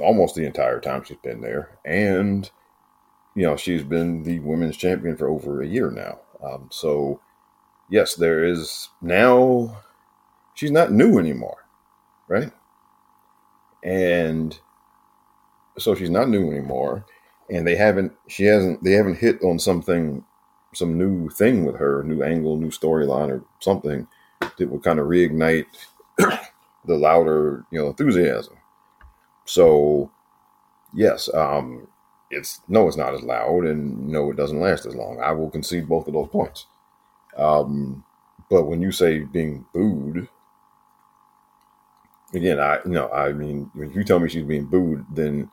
[0.00, 2.50] almost the entire time she's been there, and
[3.34, 6.20] you know she's been the women's champion for over a year now.
[6.44, 7.20] Um, so
[7.90, 9.82] yes, there is now.
[10.54, 11.66] She's not new anymore,
[12.28, 12.52] right?
[13.82, 14.56] And
[15.78, 17.04] so she's not new anymore
[17.50, 20.24] and they haven't she hasn't they haven't hit on something
[20.74, 24.06] some new thing with her new angle new storyline or something
[24.40, 25.66] that would kind of reignite
[26.18, 28.56] the louder you know enthusiasm.
[29.44, 30.10] So
[30.94, 31.88] yes um
[32.30, 35.20] it's no it's not as loud and no it doesn't last as long.
[35.20, 36.66] I will concede both of those points.
[37.36, 38.04] Um
[38.50, 40.28] but when you say being booed
[42.34, 45.50] again i no i mean when you tell me she's being booed then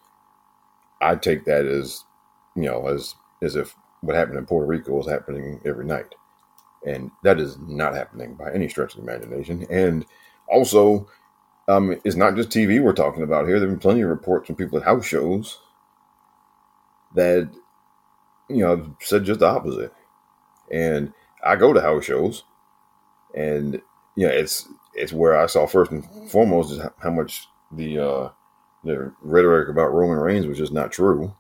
[1.02, 2.04] I take that as,
[2.56, 6.14] you know, as as if what happened in Puerto Rico is happening every night,
[6.86, 9.66] and that is not happening by any stretch of the imagination.
[9.70, 10.06] And
[10.48, 11.08] also,
[11.68, 13.60] um, it's not just TV we're talking about here.
[13.60, 15.60] There have been plenty of reports from people at house shows
[17.16, 17.50] that,
[18.50, 19.94] you know, said just the opposite.
[20.72, 22.44] And I go to house shows,
[23.36, 23.82] and
[24.16, 28.30] you know, it's it's where I saw first and foremost is how much the uh,
[28.84, 31.34] the rhetoric about Roman Reigns was just not true.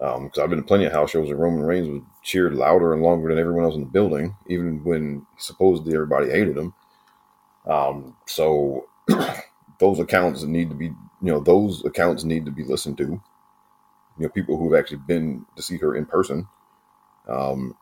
[0.00, 3.02] Because I've been to plenty of house shows where Roman Reigns was cheered louder and
[3.02, 6.72] longer than everyone else in the building, even when supposedly everybody hated him.
[7.66, 8.88] Um, so
[9.78, 13.04] those accounts need to be, you know, those accounts need to be listened to.
[13.04, 13.20] You
[14.26, 16.48] know, people who've actually been to see her in person.
[17.28, 17.76] Um,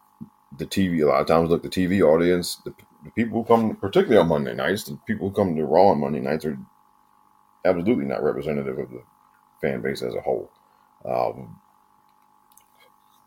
[0.56, 3.76] the TV, a lot of times, look, the TV audience, the, the people who come,
[3.76, 6.58] particularly on Monday nights, the people who come to Raw on Monday nights are
[7.64, 9.02] absolutely not representative of the
[9.60, 10.50] fan base as a whole.
[11.04, 11.60] Um,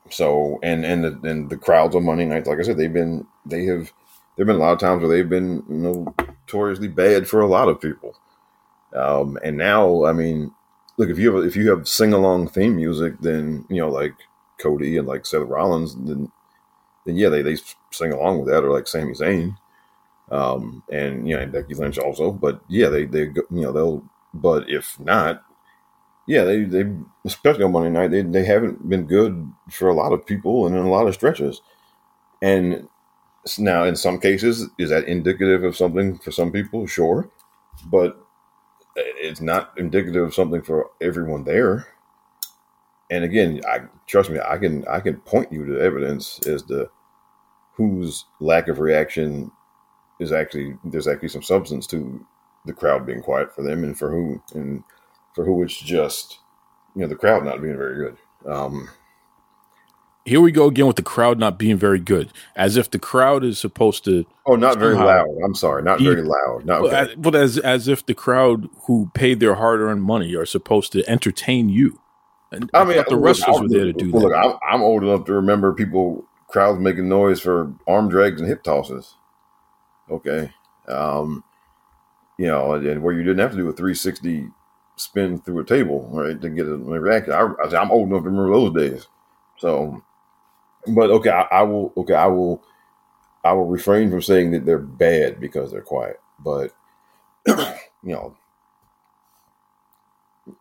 [0.10, 3.28] so and and the and the crowds on Monday nights, like I said, they've been
[3.46, 3.92] they have
[4.36, 7.82] there've been a lot of times where they've been notoriously bad for a lot of
[7.82, 8.16] people.
[8.94, 10.52] Um, and now, I mean,
[10.98, 14.14] look if you have if you have sing along theme music, then you know like
[14.60, 16.32] Cody and like Seth Rollins, then
[17.06, 17.58] then yeah, they they
[17.92, 19.56] sing along with that, or like Sami Zayn,
[20.30, 22.32] um, and you know and Becky Lynch also.
[22.32, 24.04] But yeah, they they you know they'll.
[24.34, 25.44] But if not,
[26.28, 26.86] yeah, they they
[27.26, 30.76] especially on Monday night they they haven't been good for a lot of people and
[30.76, 31.62] in a lot of stretches.
[32.42, 32.88] And
[33.58, 36.86] now, in some cases, is that indicative of something for some people?
[36.88, 37.30] Sure,
[37.86, 38.18] but
[38.98, 41.88] eh, it's not indicative of something for everyone there.
[43.10, 46.90] And again, I trust me, I can I can point you to evidence as to
[47.74, 49.52] whose lack of reaction
[50.20, 52.26] is actually there's actually some substance to
[52.66, 54.84] the crowd being quiet for them, and for who and
[55.36, 56.40] for who it's just
[56.96, 58.18] you know the crowd not being very good.
[58.52, 58.90] Um,
[60.26, 63.44] Here we go again with the crowd not being very good, as if the crowd
[63.44, 64.26] is supposed to.
[64.46, 65.28] oh, not very loud.
[65.44, 66.66] I'm sorry, not Be- very loud.
[66.66, 67.12] Not But okay.
[67.12, 70.92] as- But as as if the crowd who paid their hard earned money are supposed
[70.94, 72.00] to entertain you.
[72.52, 74.38] And I mean, thought the look, wrestlers I- were there to do look, that.
[74.38, 78.62] I'm, I'm old enough to remember people crowds making noise for arm drags and hip
[78.64, 79.16] tosses.
[80.10, 80.52] Okay,
[80.90, 81.44] um,
[82.38, 84.50] you know, and, and where you didn't have to do a 360
[85.02, 87.34] spin through a table, right, to get a reaction.
[87.34, 89.08] I, I, I'm old enough to remember those days.
[89.58, 90.04] So,
[90.88, 91.94] but okay, I, I will.
[91.98, 92.64] Okay, I will.
[93.44, 96.72] I will refrain from saying that they're bad because they're quiet, but
[97.48, 98.36] you know,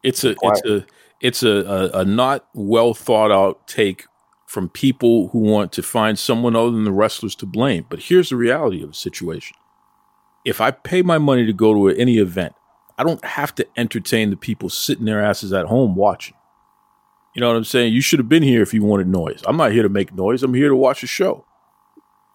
[0.03, 0.59] It's a Quiet.
[0.65, 0.87] it's a
[1.21, 4.07] it's a, a, a not well thought out take
[4.47, 7.87] from people who want to find someone other than the wrestlers to blame.
[7.89, 9.57] But here's the reality of the situation.
[10.45, 12.55] If I pay my money to go to any event,
[13.01, 16.35] I don't have to entertain the people sitting their asses at home watching.
[17.35, 17.95] You know what I'm saying?
[17.95, 19.43] You should have been here if you wanted noise.
[19.47, 20.43] I'm not here to make noise.
[20.43, 21.47] I'm here to watch a show.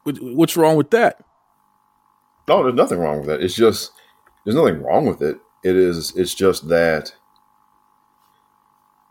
[0.05, 1.23] What's wrong with that?
[2.47, 3.43] No, there's nothing wrong with that.
[3.43, 3.91] It's just
[4.43, 5.37] there's nothing wrong with it.
[5.63, 6.15] It is.
[6.15, 7.13] It's just that.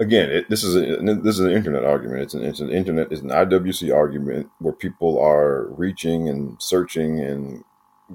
[0.00, 0.80] Again, it, this is a,
[1.22, 2.22] this is an internet argument.
[2.22, 7.20] It's an it's an internet it's an IWC argument where people are reaching and searching
[7.20, 7.62] and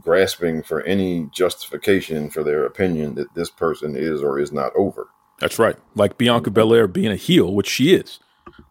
[0.01, 5.07] grasping for any justification for their opinion that this person is or is not over.
[5.39, 5.77] That's right.
[5.95, 8.19] Like Bianca Belair being a heel, which she is.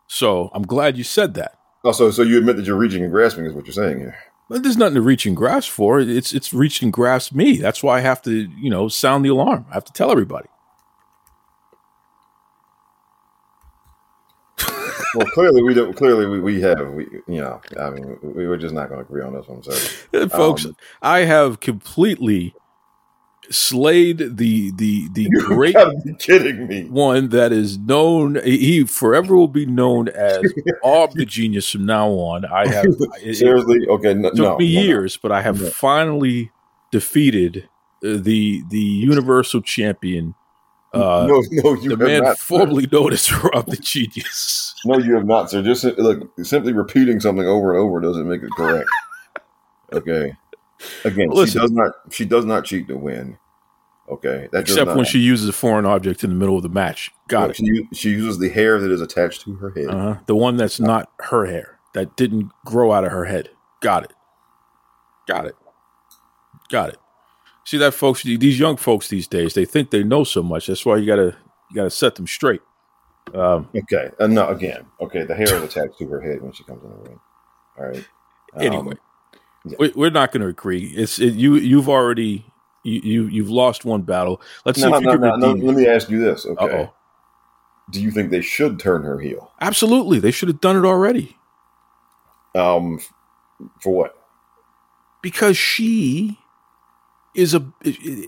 [0.07, 1.59] So I'm glad you said that.
[1.85, 4.17] Oh, also, so you admit that you're reaching and grasping is what you're saying here.
[4.49, 6.01] But there's nothing to reach and grasp for.
[6.01, 7.59] It's it's reach and grasp me.
[7.59, 9.67] That's why I have to, you know, sound the alarm.
[9.71, 10.49] I have to tell everybody.
[15.15, 15.95] Well, clearly we don't.
[15.97, 16.91] Clearly we, we have.
[16.91, 17.61] We you know.
[17.81, 19.63] I mean, we, we're just not going to agree on this one.
[19.63, 22.55] So folks, Um, I have completely
[23.51, 25.77] slayed the the the great
[26.19, 26.85] kidding me.
[26.85, 28.39] one that is known.
[28.45, 32.45] He forever will be known as Bob the Genius from now on.
[32.45, 33.87] I have it, it Seriously?
[33.89, 36.51] Okay, no, took no, me no, years, but I have finally
[36.91, 37.69] defeated
[38.05, 40.35] uh, the the Universal Champion.
[40.93, 42.39] Uh, no, no, you the have man not.
[42.39, 44.75] formerly known as Rob the Genius.
[44.85, 45.63] No, you have not, sir.
[45.63, 48.89] Just look, simply repeating something over and over doesn't make it correct.
[49.93, 50.33] Okay.
[51.05, 51.53] Again, Listen.
[51.53, 51.93] she does not.
[52.11, 53.37] She does not cheat to win.
[54.11, 57.11] Okay, that Except when she uses a foreign object in the middle of the match.
[57.29, 57.67] Got Look, it.
[57.67, 59.89] She she uses the hair that is attached to her head.
[59.89, 60.17] Uh-huh.
[60.27, 63.51] The one that's not her hair, that didn't grow out of her head.
[63.81, 64.13] Got it.
[65.27, 65.57] Got it.
[66.71, 66.99] Got it.
[67.69, 68.23] See that, folks?
[68.23, 70.69] These young folks these days, they think they know so much.
[70.69, 71.37] That's why you gotta
[71.69, 72.63] you gotta set them straight.
[73.35, 76.65] Um, Okay, uh, no, again, okay, the hair is attached to her head when she
[76.65, 77.21] comes in the ring.
[77.79, 78.09] All right.
[78.55, 78.95] Um, anyway,
[79.67, 79.77] yeah.
[79.79, 80.87] we, we're not going to agree.
[80.97, 81.57] It's it, you.
[81.57, 82.47] You've already
[82.85, 84.41] you, you you've lost one battle.
[84.65, 85.67] Let's see no, you no, can no, no.
[85.67, 86.47] Let me ask you this.
[86.47, 86.65] Okay.
[86.65, 86.95] Uh-oh.
[87.91, 89.53] Do you think they should turn her heel?
[89.61, 91.37] Absolutely, they should have done it already
[92.55, 92.99] Um,
[93.83, 94.15] for what?
[95.21, 96.39] because she
[97.39, 97.65] is a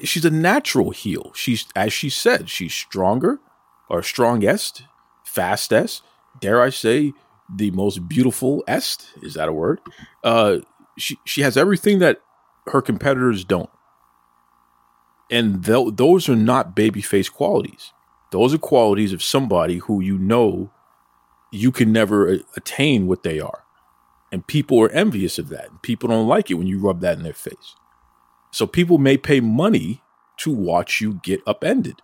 [0.04, 1.32] she's a natural heel.
[1.34, 3.40] She's as she said, she's stronger
[3.88, 4.84] or strongest,
[5.24, 6.02] fastest.
[6.40, 7.12] Dare I say,
[7.54, 9.80] the most beautiful est is that a word?
[10.22, 10.58] Uh,
[10.96, 12.22] she she has everything that
[12.66, 13.70] her competitors don't,
[15.28, 17.92] and tho- those are not babyface qualities.
[18.30, 20.70] Those are qualities of somebody who you know
[21.50, 23.64] you can never a- attain what they are.
[24.30, 25.82] And people are envious of that.
[25.82, 27.74] People don't like it when you rub that in their face.
[28.50, 30.02] So people may pay money
[30.38, 32.02] to watch you get upended.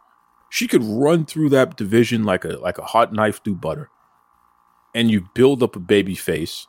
[0.50, 3.90] She could run through that division like a like a hot knife through butter.
[4.94, 6.66] And you build up a baby face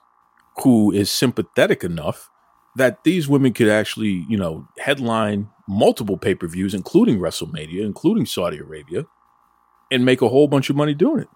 [0.64, 2.30] who is sympathetic enough
[2.76, 9.06] that these women could actually, you know, headline multiple pay-per-views, including WrestleMania, including Saudi Arabia,
[9.92, 11.28] and make a whole bunch of money doing it.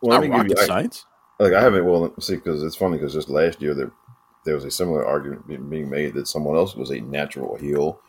[0.00, 1.06] Well, Not rocket you- I- science.
[1.38, 1.84] like I haven't.
[1.84, 3.92] Well, see, because it's funny because just last year there
[4.44, 8.00] there was a similar argument being- made that someone else was a natural heel,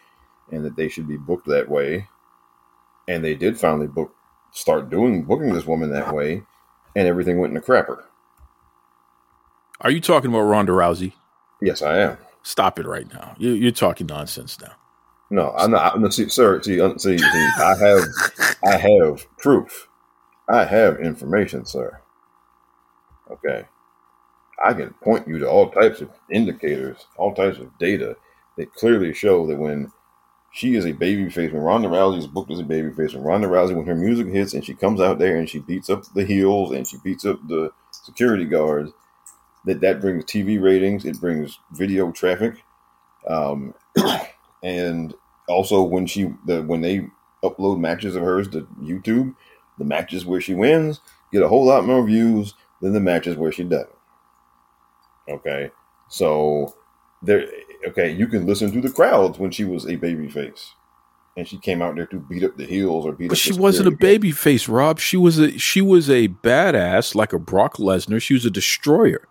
[0.51, 2.07] and that they should be booked that way,
[3.07, 4.13] and they did finally book
[4.51, 6.43] start doing booking this woman that way,
[6.95, 8.03] and everything went in a crapper.
[9.81, 11.13] Are you talking about Ronda Rousey?
[11.61, 12.17] Yes, I am.
[12.43, 13.35] Stop it right now.
[13.37, 14.71] You- You're talking nonsense now.
[15.29, 15.95] No, I'm not.
[15.95, 18.03] I'm, see, sir, see, see, see, I have,
[18.63, 19.89] I have proof.
[20.47, 21.99] I have information, sir.
[23.31, 23.65] Okay,
[24.63, 28.15] I can point you to all types of indicators, all types of data
[28.57, 29.91] that clearly show that when
[30.51, 33.23] she is a baby face, when Ronda Rousey is booked as a baby face, when
[33.23, 36.05] Ronda Rousey, when her music hits and she comes out there and she beats up
[36.13, 38.91] the heels and she beats up the security guards,
[39.65, 42.63] that that brings TV ratings, it brings video traffic,
[43.27, 43.73] um,
[44.63, 45.13] and
[45.49, 47.07] also when she the when they
[47.43, 49.35] upload matches of hers to YouTube,
[49.77, 53.51] the matches where she wins get a whole lot more views than the matches where
[53.51, 53.94] she doesn't.
[55.29, 55.71] Okay,
[56.09, 56.75] so
[57.21, 57.45] there.
[57.87, 60.73] Okay, you can listen to the crowds when she was a baby face,
[61.37, 63.25] and she came out there to beat up the heels or beat.
[63.25, 63.29] Up.
[63.29, 64.99] But she wasn't a baby face, Rob.
[64.99, 68.21] She was a she was a badass like a Brock Lesnar.
[68.21, 69.27] She was a destroyer.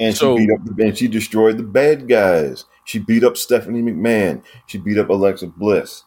[0.00, 2.64] and So- she beat up the, and she destroyed the bad guys.
[2.84, 4.42] She beat up Stephanie McMahon.
[4.66, 6.04] She beat up Alexa Bliss.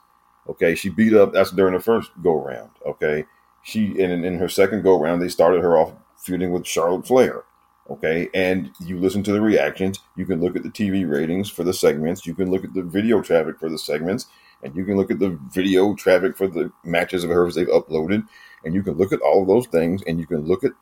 [0.50, 2.70] Okay, she beat up that's during the first go round.
[2.86, 3.26] Okay,
[3.64, 7.06] she and in, in her second go round they started her off feuding with Charlotte
[7.08, 7.44] Flair.
[7.90, 10.00] Okay, and you listen to the reactions.
[10.18, 12.26] You can look at the TV ratings for the segments.
[12.26, 14.28] You can look at the video traffic for the segments,
[14.62, 18.28] and you can look at the video traffic for the matches of hers they've uploaded.
[18.66, 20.74] And you can look at all of those things, and you can look at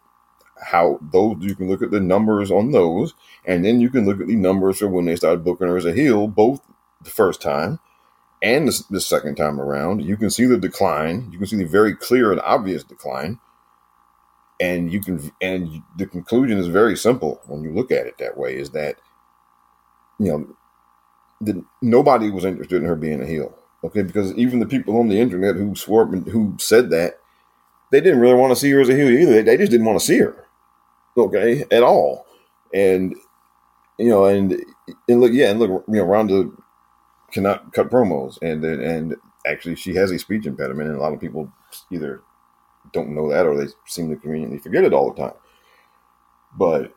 [0.59, 3.13] how those you can look at the numbers on those,
[3.45, 5.85] and then you can look at the numbers for when they started booking her as
[5.85, 6.61] a heel, both
[7.03, 7.79] the first time
[8.41, 10.03] and the, the second time around.
[10.03, 11.29] You can see the decline.
[11.31, 13.39] You can see the very clear and obvious decline,
[14.59, 18.37] and you can and the conclusion is very simple when you look at it that
[18.37, 18.57] way.
[18.57, 18.97] Is that
[20.19, 20.55] you know
[21.41, 23.57] the, nobody was interested in her being a heel.
[23.83, 27.19] Okay, because even the people on the internet who swore who said that
[27.91, 29.43] they didn't really want to see her as a heel either.
[29.43, 30.45] They just didn't want to see her
[31.17, 32.25] okay, at all.
[32.73, 33.15] And
[33.97, 34.53] you know, and
[35.07, 36.51] and look, yeah, and look, you know, Ronda
[37.31, 39.15] cannot cut promos, and and, and
[39.47, 41.51] actually, she has a speech impediment, and a lot of people
[41.91, 42.21] either
[42.95, 45.35] don't know that or they seem to conveniently forget it all the time.
[46.57, 46.93] But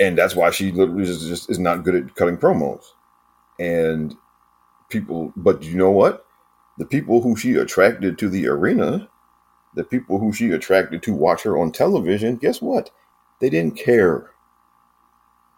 [0.00, 2.84] and that's why she literally is just is not good at cutting promos,
[3.58, 4.16] and
[4.88, 5.32] people.
[5.36, 6.24] But you know what?
[6.78, 9.08] The people who she attracted to the arena,
[9.74, 12.90] the people who she attracted to watch her on television, guess what?
[13.40, 14.30] They didn't care.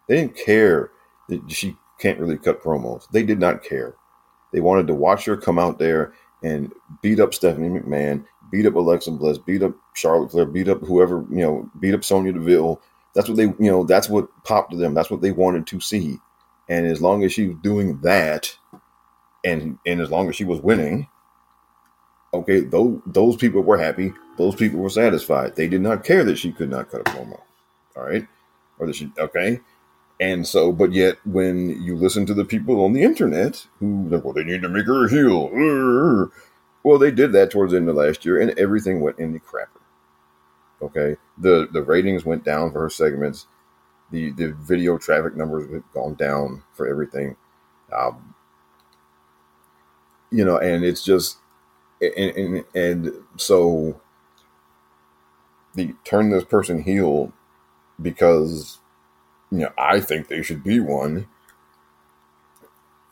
[0.07, 0.91] They didn't care
[1.29, 3.07] that she can't really cut promos.
[3.11, 3.95] They did not care.
[4.51, 8.75] They wanted to watch her come out there and beat up Stephanie McMahon, beat up
[8.75, 12.81] Alexa Bliss, beat up Charlotte Flair, beat up whoever, you know, beat up Sonya Deville.
[13.15, 14.93] That's what they, you know, that's what popped to them.
[14.93, 16.19] That's what they wanted to see.
[16.69, 18.55] And as long as she was doing that,
[19.43, 21.07] and and as long as she was winning,
[22.33, 24.13] okay, those those people were happy.
[24.37, 25.55] Those people were satisfied.
[25.55, 27.41] They did not care that she could not cut a promo.
[27.97, 28.27] All right,
[28.79, 29.59] or that she okay.
[30.19, 34.33] And so, but yet, when you listen to the people on the internet who, well,
[34.33, 35.49] they need to make her a heel.
[36.83, 39.39] Well, they did that towards the end of last year, and everything went in the
[39.39, 39.81] crapper.
[40.81, 43.47] Okay, the the ratings went down for her segments.
[44.11, 47.35] The the video traffic numbers have gone down for everything.
[47.95, 48.35] Um,
[50.31, 51.37] you know, and it's just,
[52.01, 54.01] and and, and so
[55.75, 57.31] the turn this person heel
[58.01, 58.79] because
[59.51, 61.27] you know I think they should be one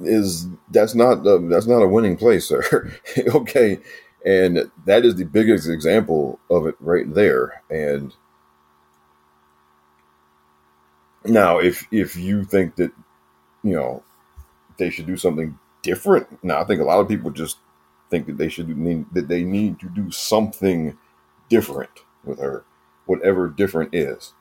[0.02, 2.94] is that's not uh, that's not a winning place, sir.
[3.36, 3.80] okay,
[4.26, 7.64] and that is the biggest example of it right there.
[7.70, 8.16] And
[11.26, 12.92] now, if if you think that
[13.64, 14.04] you know
[14.78, 17.58] they should do something different, now I think a lot of people just
[18.10, 20.98] think that they should need that they need to do something
[21.50, 21.92] different
[22.24, 22.64] with her,
[23.06, 24.34] whatever different is.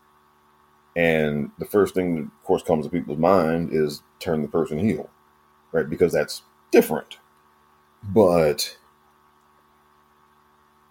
[0.96, 4.78] And the first thing that, of course, comes to people's mind is turn the person
[4.78, 5.08] heel,
[5.72, 5.88] right?
[5.88, 7.18] Because that's different.
[8.02, 8.76] But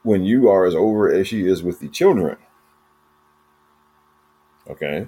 [0.04, 2.38] when you are as over as she is with the children,
[4.70, 5.08] Okay.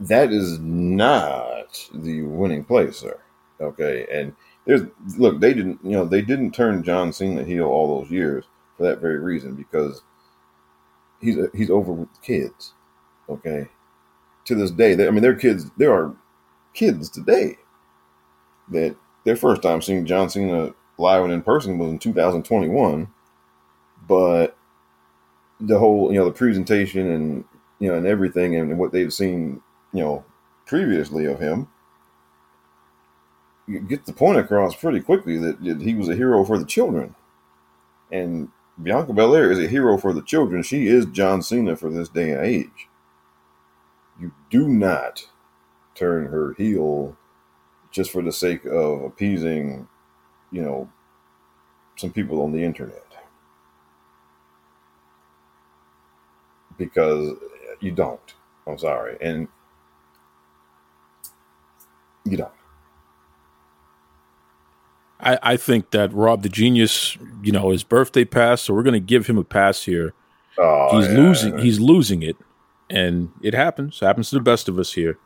[0.00, 3.18] That is not the winning play, sir.
[3.60, 4.06] Okay.
[4.12, 4.34] And
[4.66, 4.82] there's
[5.16, 8.44] look, they didn't you know, they didn't turn John Cena heel all those years
[8.76, 10.02] for that very reason, because
[11.20, 12.74] he's he's over with kids.
[13.28, 13.68] Okay.
[14.46, 15.70] To this day, they, I mean, their kids.
[15.76, 16.16] There are
[16.74, 17.56] kids today
[18.70, 23.08] that their first time seeing John Cena live and in person was in 2021,
[24.06, 24.56] but
[25.60, 27.44] the whole you know the presentation and
[27.78, 29.62] you know and everything and what they've seen
[29.92, 30.24] you know
[30.66, 31.68] previously of him
[33.86, 37.14] get the point across pretty quickly that he was a hero for the children
[38.10, 38.48] and
[38.80, 40.62] Bianca Belair is a hero for the children.
[40.62, 42.88] She is John Cena for this day and age.
[44.20, 45.28] You do not
[45.94, 47.16] turn her heel
[47.90, 49.86] just for the sake of appeasing,
[50.50, 50.90] you know,
[51.96, 53.04] some people on the internet.
[56.78, 57.36] Because
[57.80, 58.34] you don't.
[58.66, 59.18] I'm sorry.
[59.20, 59.46] And
[62.24, 62.52] you don't.
[65.20, 68.94] I, I think that Rob the Genius, you know, his birthday passed, so we're going
[68.94, 70.14] to give him a pass here.
[70.58, 71.16] Oh, he's yeah.
[71.16, 71.58] losing.
[71.58, 72.36] He's losing it,
[72.90, 74.00] and it happens.
[74.00, 75.18] Happens to the best of us here.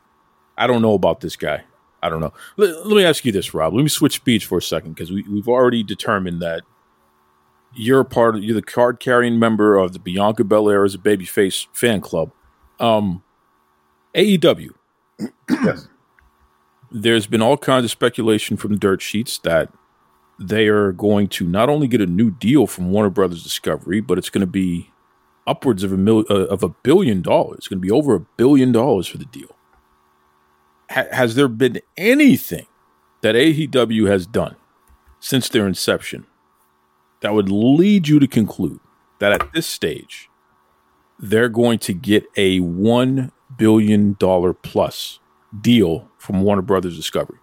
[0.57, 1.63] I don't know about this guy.
[2.01, 2.33] I don't know.
[2.57, 3.73] Let, let me ask you this, Rob.
[3.73, 6.61] Let me switch speech for a second because we, we've already determined that
[7.73, 8.43] you're part of.
[8.43, 12.31] You're the card carrying member of the Bianca Belair as a babyface fan club.
[12.79, 13.23] Um,
[14.15, 14.69] AEW.
[15.49, 15.87] Yes.
[16.91, 19.73] There's been all kinds of speculation from the dirt sheets that
[20.39, 24.17] they are going to not only get a new deal from Warner Brothers Discovery, but
[24.17, 24.91] it's going to be
[25.45, 27.57] upwards of a mil- uh, of a billion dollars.
[27.59, 29.56] It's going to be over a billion dollars for the deal.
[30.89, 32.67] Ha- has there been anything
[33.21, 34.55] that AEW has done
[35.19, 36.25] since their inception
[37.21, 38.79] that would lead you to conclude
[39.19, 40.29] that at this stage
[41.19, 45.19] they're going to get a one billion dollar plus
[45.61, 47.39] deal from Warner Brothers Discovery?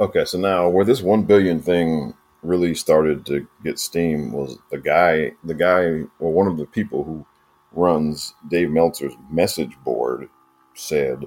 [0.00, 4.78] Okay, so now where this one billion thing really started to get steam was the
[4.78, 7.24] guy, the guy, or one of the people who
[7.72, 10.28] runs Dave Meltzer's message board
[10.74, 11.24] said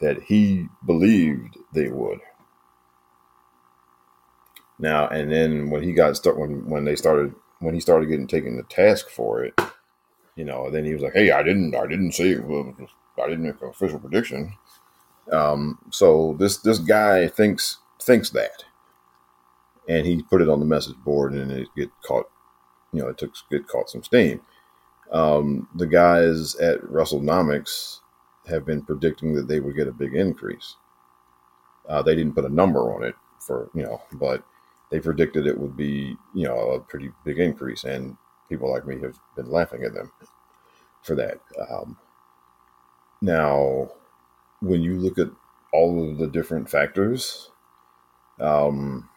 [0.00, 2.20] that he believed they would.
[4.78, 8.28] Now and then when he got start when when they started when he started getting
[8.28, 9.60] taken to task for it,
[10.36, 12.72] you know, then he was like, "Hey, I didn't, I didn't say, it was,
[13.20, 14.54] I didn't make an official prediction."
[15.32, 18.64] Um, so this this guy thinks thinks that,
[19.88, 22.30] and he put it on the message board, and it get caught.
[22.92, 24.40] You know, it took get caught some steam.
[25.10, 27.98] Um, the guys at WrestleNomics
[28.48, 30.76] have been predicting that they would get a big increase.
[31.88, 34.42] Uh, they didn't put a number on it for you know, but
[34.90, 38.16] they predicted it would be you know a pretty big increase, and
[38.48, 40.10] people like me have been laughing at them
[41.02, 41.40] for that.
[41.70, 41.96] Um,
[43.20, 43.90] now,
[44.60, 45.28] when you look at
[45.72, 47.50] all of the different factors,
[48.40, 49.08] um,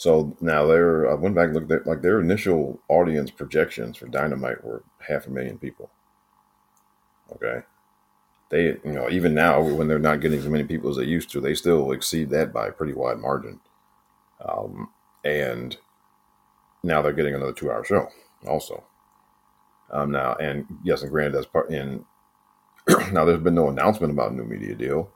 [0.00, 4.06] so now their I went back and looked at like their initial audience projections for
[4.06, 5.90] Dynamite were half a million people.
[7.34, 7.60] Okay,
[8.48, 11.28] they you know even now when they're not getting as many people as they used
[11.32, 13.60] to, they still exceed that by a pretty wide margin.
[14.42, 14.88] Um,
[15.22, 15.76] and
[16.82, 18.08] now they're getting another two-hour show
[18.48, 18.82] also.
[19.90, 22.06] Um, now and yes, and granted that's part in.
[23.12, 25.10] now there's been no announcement about new media deal,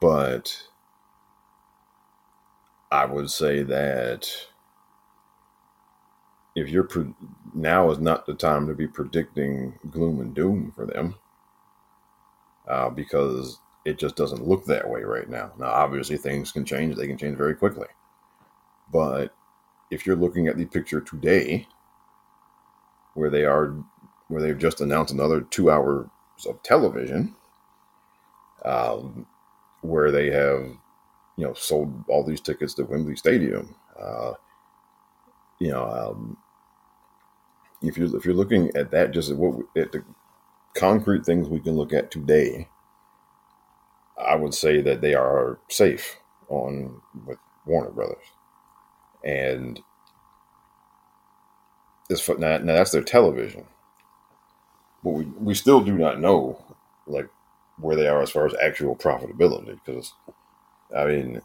[0.00, 0.68] but
[2.94, 4.30] I would say that
[6.56, 7.14] if you're pre-
[7.54, 11.16] now is not the time to be predicting gloom and doom for them
[12.68, 15.52] uh, because it just doesn't look that way right now.
[15.58, 17.88] Now, obviously, things can change; they can change very quickly.
[18.92, 19.34] But
[19.90, 21.68] if you're looking at the picture today,
[23.14, 23.76] where they are,
[24.28, 26.08] where they've just announced another two hours
[26.48, 27.36] of television,
[28.64, 29.26] um,
[29.82, 30.66] where they have,
[31.36, 33.74] you know, sold all these tickets to Wembley Stadium.
[33.98, 34.32] Uh,
[35.58, 36.36] you know, um,
[37.82, 40.04] if you're if you're looking at that, just at what at the
[40.74, 42.68] concrete things we can look at today,
[44.18, 46.18] I would say that they are safe
[46.48, 48.24] on with Warner Brothers,
[49.24, 49.80] and
[52.08, 53.66] this now, now that's their television,
[55.02, 56.64] but we we still do not know
[57.06, 57.28] like
[57.78, 60.14] where they are as far as actual profitability because
[60.96, 61.42] I mean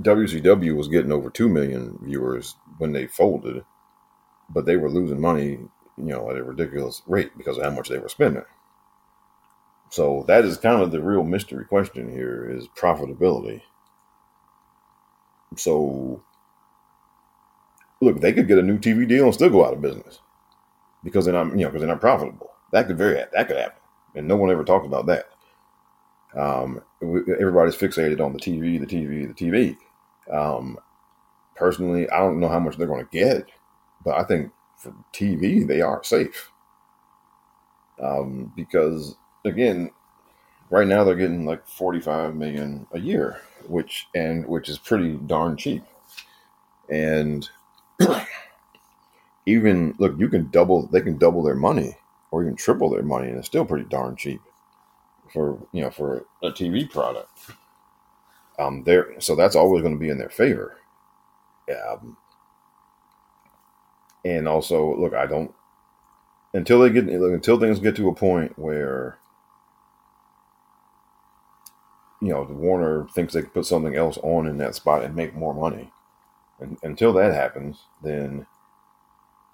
[0.00, 3.64] WCW was getting over two million viewers when they folded,
[4.50, 7.88] but they were losing money, you know, at a ridiculous rate because of how much
[7.90, 8.44] they were spending.
[9.90, 13.62] So that is kind of the real mystery question here is profitability.
[15.56, 16.22] So
[18.00, 20.20] look, they could get a new TV deal and still go out of business.
[21.04, 22.50] because they're not you know because they're not profitable.
[22.72, 23.80] That could very that could happen,
[24.16, 25.26] and no one ever talked about that.
[26.36, 29.76] Um, everybody's fixated on the TV, the TV, the TV.
[30.32, 30.78] Um,
[31.54, 33.48] personally, I don't know how much they're going to get,
[34.04, 36.50] but I think for TV they are safe.
[38.02, 39.90] Um, because again,
[40.70, 45.56] right now they're getting like 45 million a year, which and which is pretty darn
[45.56, 45.84] cheap.
[46.88, 47.48] And
[49.46, 51.96] even look, you can double they can double their money
[52.30, 54.40] or even triple their money and it's still pretty darn cheap
[55.32, 57.30] for you know for a TV product.
[58.58, 60.78] Um there so that's always going to be in their favor.
[61.70, 62.16] Um,
[64.24, 65.52] and also look, I don't
[66.54, 69.18] until they get look, until things get to a point where
[72.20, 75.14] you know the Warner thinks they can put something else on in that spot and
[75.16, 75.90] make more money.
[76.60, 78.46] And until that happens, then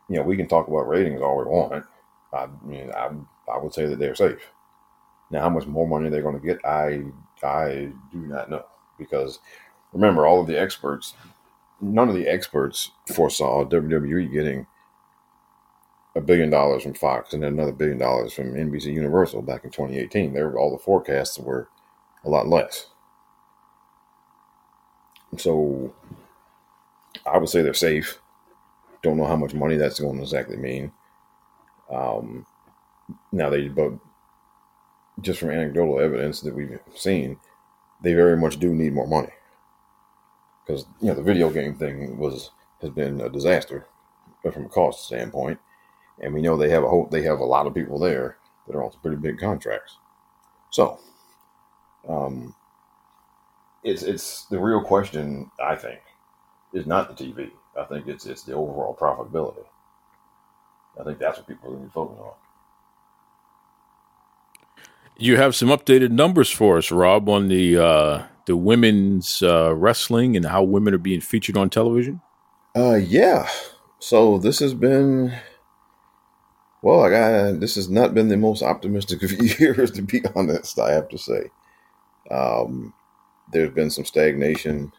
[0.09, 1.85] you know we can talk about ratings all we want.
[2.33, 3.11] I mean, I
[3.51, 4.53] I would say that they're safe.
[5.31, 7.05] Now, how much more money they're going to get, I
[7.43, 8.65] I do not know
[8.99, 9.39] because
[9.93, 11.15] remember, all of the experts,
[11.81, 14.67] none of the experts foresaw WWE getting
[16.17, 19.71] a billion dollars from Fox and then another billion dollars from NBC Universal back in
[19.71, 20.33] 2018.
[20.33, 21.69] There, all the forecasts were
[22.25, 22.87] a lot less.
[25.37, 25.95] So,
[27.27, 28.21] I would say they're safe.
[29.03, 30.93] Don't know how much money that's going to exactly mean.
[31.91, 32.47] Um,
[33.33, 33.93] now they, but
[35.21, 37.39] just from anecdotal evidence that we've seen,
[38.03, 39.33] they very much do need more money
[40.69, 42.51] because you know the video game thing was
[42.81, 43.87] has been a disaster
[44.53, 45.59] from a cost standpoint,
[46.23, 48.77] and we know they have a whole they have a lot of people there that
[48.77, 49.97] are on pretty big contracts.
[50.71, 51.01] So,
[52.09, 52.55] um,
[53.83, 55.51] it's it's the real question.
[55.59, 56.01] I think
[56.73, 57.51] is not the TV.
[57.77, 59.65] I think it's it's the overall profitability.
[61.01, 62.33] I think that's what people are going to be focusing on.
[65.21, 70.37] You have some updated numbers for us, Rob, on the uh, the women's uh, wrestling
[70.37, 72.21] and how women are being featured on television.
[72.77, 73.49] Uh, yeah.
[73.99, 75.35] So this has been,
[76.83, 80.79] well, I got this has not been the most optimistic of years, to be honest.
[80.79, 81.51] I have to say,
[82.31, 82.95] um,
[83.53, 84.93] there's been some stagnation.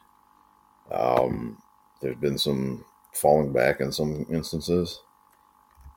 [0.92, 1.62] Um,
[2.02, 5.02] there's been some falling back in some instances.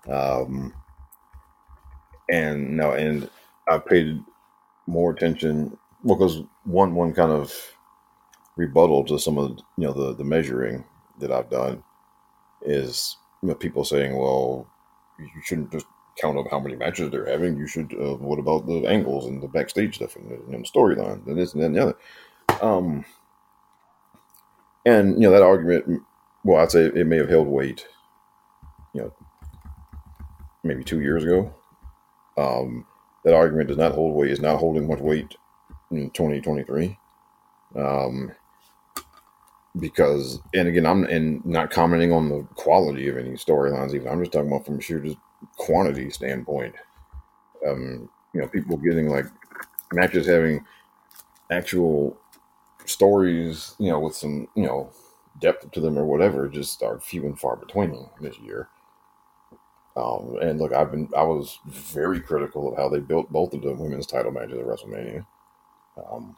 [0.09, 0.75] Um,
[2.31, 3.29] and no, and
[3.69, 4.23] I paid
[4.87, 7.55] more attention because one one kind of
[8.57, 10.85] rebuttal to some of you know the the measuring
[11.19, 11.83] that I've done
[12.63, 14.67] is you know, people saying, well,
[15.19, 15.87] you shouldn't just
[16.21, 17.57] count up how many matches they're having.
[17.57, 17.93] You should.
[17.93, 21.55] Uh, what about the angles and the backstage stuff and the, the storyline and this
[21.55, 21.97] and that and the other.
[22.61, 23.05] Um,
[24.87, 26.03] and you know that argument.
[26.45, 27.87] Well, I'd say it may have held weight.
[28.95, 29.13] You know,
[30.63, 31.55] maybe two years ago.
[32.37, 32.87] Um,
[33.25, 34.31] that argument does not hold weight.
[34.31, 35.37] Is not holding much weight
[35.91, 36.99] in 2023.
[37.77, 38.33] Um,
[39.79, 43.95] because, and again, I'm and not commenting on the quality of any storylines.
[43.95, 45.19] Even I'm just talking about from a sheer just
[45.57, 46.75] quantity standpoint.
[47.67, 49.27] Um, you know, people getting like
[49.93, 50.65] matches having
[51.51, 52.19] actual
[52.87, 54.91] stories, you know, with some you know
[55.41, 58.69] depth to them or whatever, just are few and far between this year.
[59.97, 63.63] Um, and look, I've been I was very critical of how they built both of
[63.63, 65.27] the women's title matches at WrestleMania.
[66.11, 66.37] Um,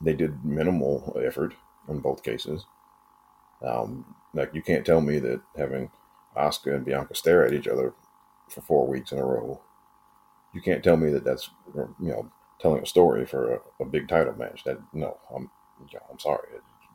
[0.00, 1.54] they did minimal effort
[1.88, 2.66] in both cases.
[3.62, 5.90] Um, like you can't tell me that having
[6.36, 7.94] Asuka and Bianca stare at each other
[8.50, 9.60] for four weeks in a row,
[10.52, 12.30] you can't tell me that that's you know
[12.60, 14.64] telling a story for a, a big title match.
[14.64, 15.50] That no, I'm
[16.10, 16.48] I'm sorry,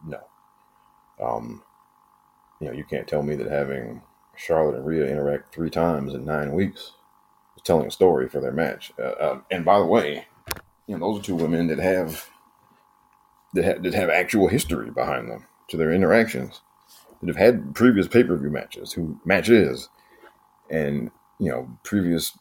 [0.06, 0.20] no.
[1.22, 1.64] Um,
[2.62, 4.02] you know, you can't tell me that having
[4.40, 6.94] Charlotte and Rhea interact three times in nine weeks
[7.66, 8.94] telling a story for their match.
[8.98, 10.26] Uh, uh, and by the way,
[10.88, 12.30] you know, those are two women that have
[13.54, 16.62] that have, that have actual history behind them to their interactions
[17.20, 19.90] that have had previous pay per view matches, who matches,
[20.70, 22.38] and you know previous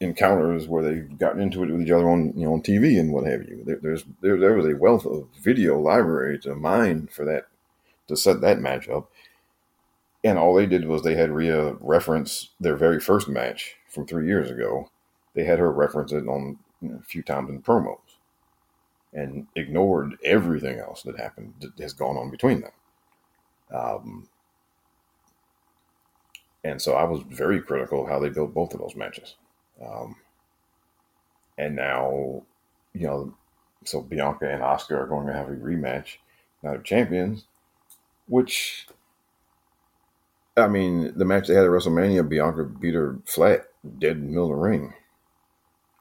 [0.00, 3.12] encounters where they've gotten into it with each other on you know on TV and
[3.12, 3.62] what have you.
[3.64, 7.46] There, there's there, there was a wealth of video library to mine for that
[8.08, 9.10] to set that match up.
[10.26, 14.26] And all they did was they had Rhea reference their very first match from three
[14.26, 14.90] years ago.
[15.34, 18.00] They had her reference it on you know, a few times in promos
[19.12, 22.72] and ignored everything else that happened that has gone on between them.
[23.72, 24.28] Um,
[26.64, 29.36] and so I was very critical of how they built both of those matches.
[29.80, 30.16] Um,
[31.56, 32.42] and now,
[32.94, 33.32] you know,
[33.84, 36.16] so Bianca and Asuka are going to have a rematch,
[36.64, 37.44] now they're champions,
[38.26, 38.88] which
[40.56, 43.66] I mean, the match they had at WrestleMania, Bianca beat her flat,
[43.98, 44.94] dead in the middle of the ring.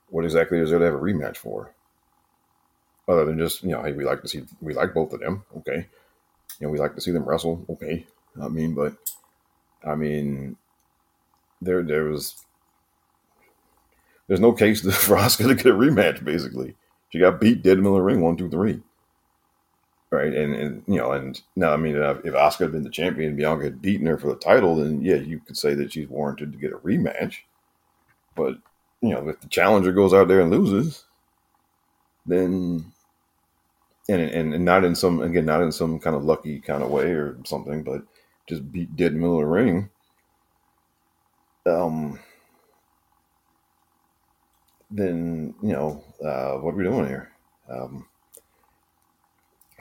[0.10, 1.74] What exactly is there to have a rematch for?
[3.08, 5.44] Other than just, you know, hey, we like to see, we like both of them.
[5.58, 5.88] Okay.
[6.60, 7.66] You know, we like to see them wrestle.
[7.70, 8.06] Okay.
[8.42, 8.96] I mean, but,
[9.86, 10.56] I mean,
[11.62, 12.46] there, there was,
[14.28, 16.76] there's no case for Asuka to get a rematch, basically.
[17.10, 18.82] She got beat dead in the middle of the ring, one, two, three
[20.16, 20.34] right?
[20.34, 23.38] And, and you know, and now I mean, if Asuka had been the champion, and
[23.38, 26.52] Bianca had beaten her for the title, then yeah, you could say that she's warranted
[26.54, 27.38] to get a rematch.
[28.36, 28.58] But
[29.02, 31.06] you know, if the challenger goes out there and loses,
[32.26, 32.92] then
[34.10, 36.90] and and, and not in some again, not in some kind of lucky kind of
[36.92, 38.04] way or something, but
[38.48, 39.90] just beat dead in the middle of the ring.
[41.66, 42.20] Um.
[44.92, 47.32] Then you know uh, what are we doing here?
[47.70, 48.08] Um,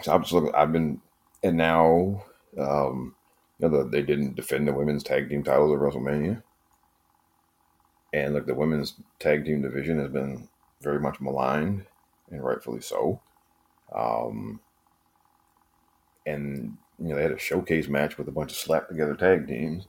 [0.05, 0.55] so I'm just looking.
[0.55, 1.01] I've been,
[1.43, 2.23] and now,
[2.59, 3.15] um,
[3.59, 6.43] you know, the, they didn't defend the women's tag team titles at WrestleMania,
[8.13, 10.47] and look, the women's tag team division has been
[10.83, 11.87] very much maligned,
[12.31, 13.23] and rightfully so.
[13.95, 14.61] Um,
[16.27, 19.49] and you know, they had a showcase match with a bunch of slap together tag
[19.49, 19.87] teams,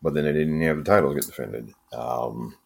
[0.00, 1.74] but then they didn't have the titles get defended.
[1.92, 2.56] Um,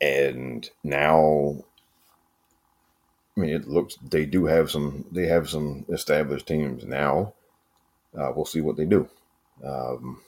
[0.00, 1.64] and now
[3.36, 7.34] I mean, it looks they do have some they have some established teams now.
[8.16, 9.08] Uh, we'll see what they do.
[9.62, 10.22] Um,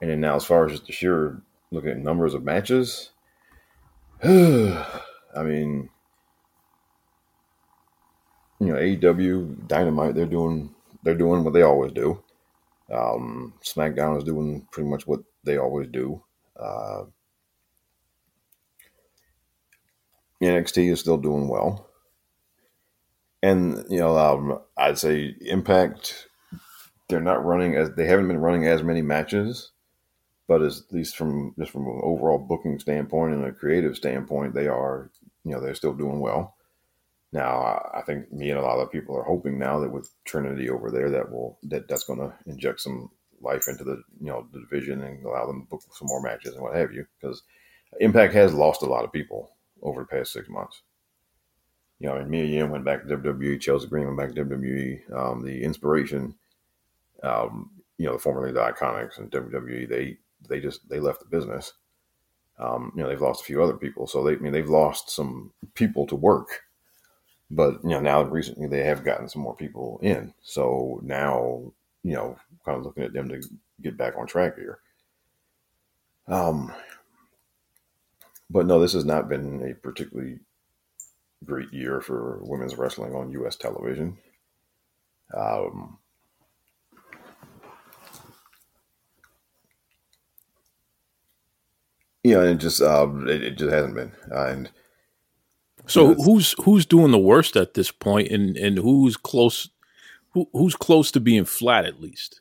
[0.00, 1.40] and then now, as far as just the sheer
[1.70, 3.10] looking at numbers of matches,
[4.24, 5.90] I mean,
[8.58, 12.22] you know, AEW Dynamite they're doing they're doing what they always do.
[12.90, 16.22] Um, SmackDown is doing pretty much what they always do.
[16.58, 17.04] Uh,
[20.42, 21.88] NXT is still doing well.
[23.42, 26.28] And, you know, um, I'd say Impact,
[27.08, 29.72] they're not running as, they haven't been running as many matches,
[30.46, 34.68] but at least from just from an overall booking standpoint and a creative standpoint, they
[34.68, 35.10] are,
[35.44, 36.56] you know, they're still doing well.
[37.32, 40.68] Now, I think me and a lot of people are hoping now that with Trinity
[40.68, 44.46] over there, that will that that's going to inject some life into the you know
[44.52, 47.06] the division and allow them to book some more matches and what have you.
[47.18, 47.42] Because
[48.00, 49.51] Impact has lost a lot of people
[49.82, 50.82] over the past six months.
[51.98, 55.12] You know, and Mia Yim went back to WWE, Chelsea Green went back to WWE.
[55.16, 56.34] Um, the IInspiration,
[57.22, 60.16] um, you know, the formerly the Iconics and WWE, they
[60.48, 61.74] they just they left the business.
[62.58, 65.10] Um, you know, they've lost a few other people, so they I mean they've lost
[65.10, 66.62] some people to work.
[67.50, 71.72] But you know, now recently they have gotten some more people in, so now
[72.02, 73.40] you know, kind of looking at them to
[73.80, 74.80] get back on track here.
[76.28, 76.72] Um,
[78.52, 80.40] but no, this has not been a particularly
[81.44, 83.56] great year for women's wrestling on U.S.
[83.56, 84.18] television.
[85.34, 85.98] Um,
[92.22, 94.12] you know, it just um, it, it just hasn't been.
[94.30, 94.70] Uh, and
[95.86, 99.68] So you know, who's who's doing the worst at this point, and and who's close?
[100.34, 102.40] Who, who's close to being flat at least?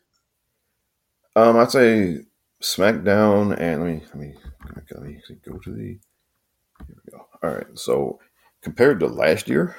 [1.36, 2.20] um, I'd say
[2.62, 4.34] SmackDown and let me let me
[4.66, 5.99] let me go to the.
[6.88, 7.26] Here we go.
[7.43, 8.20] All right, so
[8.62, 9.76] compared to last year,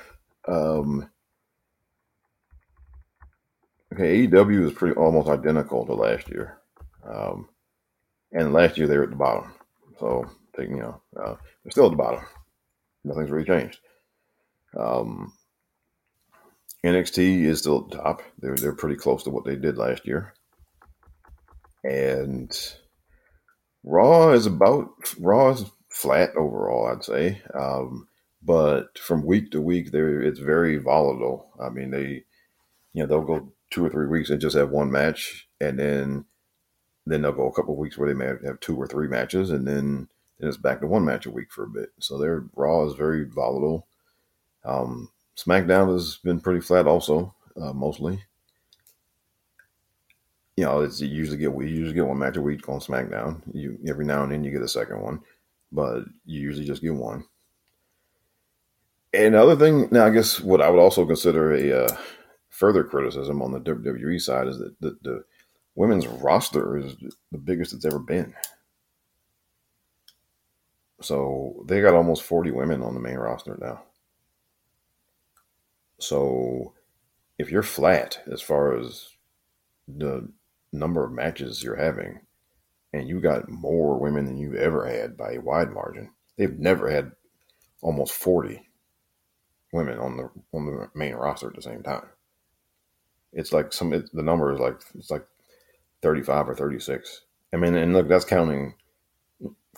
[0.46, 1.08] um,
[3.92, 6.58] okay, AEW is pretty almost identical to last year,
[7.04, 7.48] um,
[8.32, 9.52] and last year they were at the bottom.
[9.98, 10.26] So
[10.56, 12.24] they, you know, uh, they're still at the bottom.
[13.04, 13.78] Nothing's really changed.
[14.76, 15.32] Um,
[16.84, 18.22] NXT is still at the top.
[18.38, 20.34] They're they're pretty close to what they did last year,
[21.84, 22.52] and
[23.84, 26.86] Raw is about Raw is flat overall.
[26.86, 28.08] I'd say, um,
[28.42, 31.50] but from week to week, there it's very volatile.
[31.60, 32.24] I mean, they
[32.92, 36.24] you know they'll go two or three weeks and just have one match, and then
[37.06, 39.66] then they'll go a couple weeks where they may have two or three matches, and
[39.66, 40.08] then
[40.38, 41.90] then it's back to one match a week for a bit.
[41.98, 43.86] So their Raw is very volatile.
[44.64, 48.20] Um, SmackDown has been pretty flat, also uh, mostly.
[50.56, 53.40] You know, it's you usually get we usually get one match a week on SmackDown.
[53.52, 55.20] You every now and then you get a second one,
[55.70, 57.24] but you usually just get one.
[59.14, 61.96] And thing, now I guess what I would also consider a uh,
[62.48, 65.24] further criticism on the WWE side is that the, the
[65.74, 66.96] women's roster is
[67.30, 68.34] the biggest it's ever been.
[71.02, 73.82] So they got almost 40 women on the main roster now.
[75.98, 76.72] So
[77.38, 79.08] if you're flat as far as
[79.88, 80.28] the
[80.72, 82.20] number of matches you're having,
[82.92, 86.90] and you got more women than you've ever had by a wide margin, they've never
[86.90, 87.12] had
[87.80, 88.68] almost 40
[89.72, 92.06] women on the on the main roster at the same time.
[93.32, 95.26] It's like some it, the number is like it's like
[96.02, 97.22] 35 or 36.
[97.52, 98.74] I mean, and look, that's counting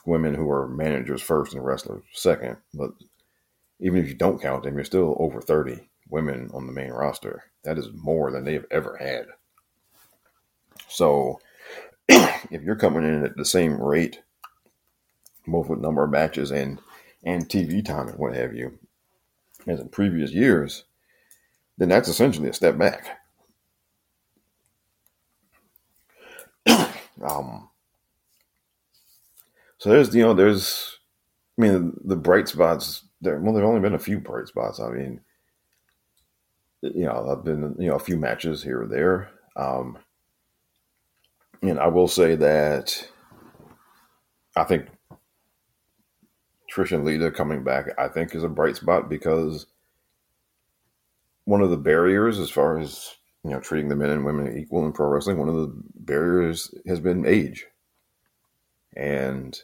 [0.05, 2.57] women who are managers first and wrestlers second.
[2.73, 2.91] But
[3.81, 7.45] even if you don't count them, you're still over 30 women on the main roster.
[7.65, 9.27] That is more than they have ever had.
[10.95, 11.41] So
[12.09, 14.21] if you're coming in at the same rate,
[15.47, 16.81] both with number of matches and
[17.25, 18.79] and TV time and what have you,
[19.67, 20.85] as in previous years,
[21.79, 23.19] then that's essentially a step back.
[26.67, 27.69] um,
[29.79, 31.01] so there's you know there's
[31.59, 33.41] I mean the bright spots there.
[33.41, 34.79] Well, there's only been a few bright spots.
[34.79, 35.21] I mean,
[36.83, 39.31] you know, I've been you know a few matches here or there.
[39.57, 39.99] Um,
[41.71, 43.09] and I will say that
[44.57, 44.89] I think
[46.73, 49.67] Trish and Lita coming back, I think, is a bright spot because
[51.45, 54.87] one of the barriers, as far as you know, treating the men and women equal
[54.87, 57.67] in pro wrestling, one of the barriers has been age,
[58.97, 59.59] and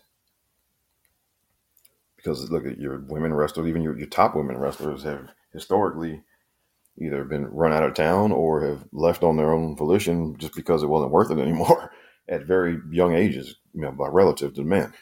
[2.16, 6.22] because look at your women wrestlers, even your, your top women wrestlers have historically
[6.98, 10.82] either been run out of town or have left on their own volition just because
[10.82, 11.92] it wasn't worth it anymore
[12.28, 14.92] at very young ages, you know, by relative to men.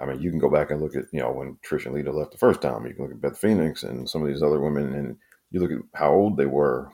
[0.00, 2.10] I mean, you can go back and look at, you know, when Trish and Lita
[2.10, 2.86] left the first time.
[2.86, 5.16] You can look at Beth Phoenix and some of these other women, and
[5.50, 6.90] you look at how old they were.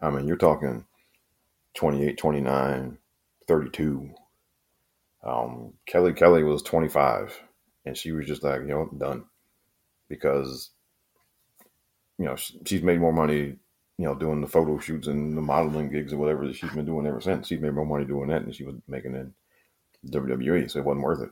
[0.00, 0.84] I mean, you're talking
[1.74, 2.98] 28, 29,
[3.46, 4.10] 32.
[5.24, 7.40] Um, Kelly Kelly was 25,
[7.84, 9.24] and she was just like, you know, done.
[10.08, 10.70] Because,
[12.18, 13.56] you know, she's made more money,
[13.96, 16.84] you know, doing the photo shoots and the modeling gigs or whatever that she's been
[16.84, 17.46] doing ever since.
[17.46, 19.32] She's made more money doing that than she was making in
[20.10, 21.30] WWE, so it wasn't worth it.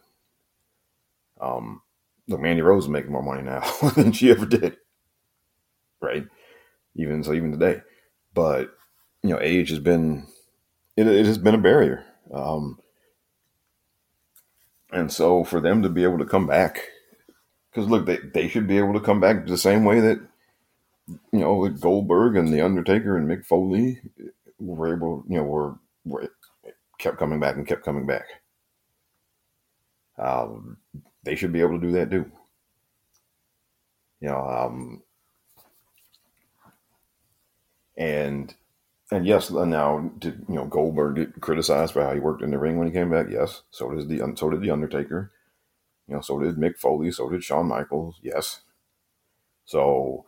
[1.41, 1.83] Um,
[2.29, 3.61] look, Mandy Rose is making more money now
[3.97, 4.77] than she ever did,
[6.01, 6.27] right?
[6.95, 7.83] Even so, even today.
[8.33, 8.71] But
[9.23, 10.27] you know, age has been
[10.97, 12.79] it, it has been a barrier, um,
[14.93, 16.81] and so for them to be able to come back,
[17.71, 20.21] because look, they they should be able to come back the same way that
[21.09, 24.01] you know with Goldberg and the Undertaker and Mick Foley
[24.59, 26.29] were able, you know, were, were
[26.99, 28.27] kept coming back and kept coming back.
[30.19, 30.79] Um,
[31.25, 32.31] they should be able to do that too.
[34.21, 35.03] You know, um,
[37.97, 38.55] and
[39.13, 42.59] and yes, now did you know Goldberg get criticized for how he worked in the
[42.59, 43.27] ring when he came back?
[43.31, 45.33] Yes, so did the so did the Undertaker.
[46.09, 48.19] You know, so did Mick Foley, so did Shawn Michaels.
[48.23, 48.61] Yes,
[49.65, 50.27] so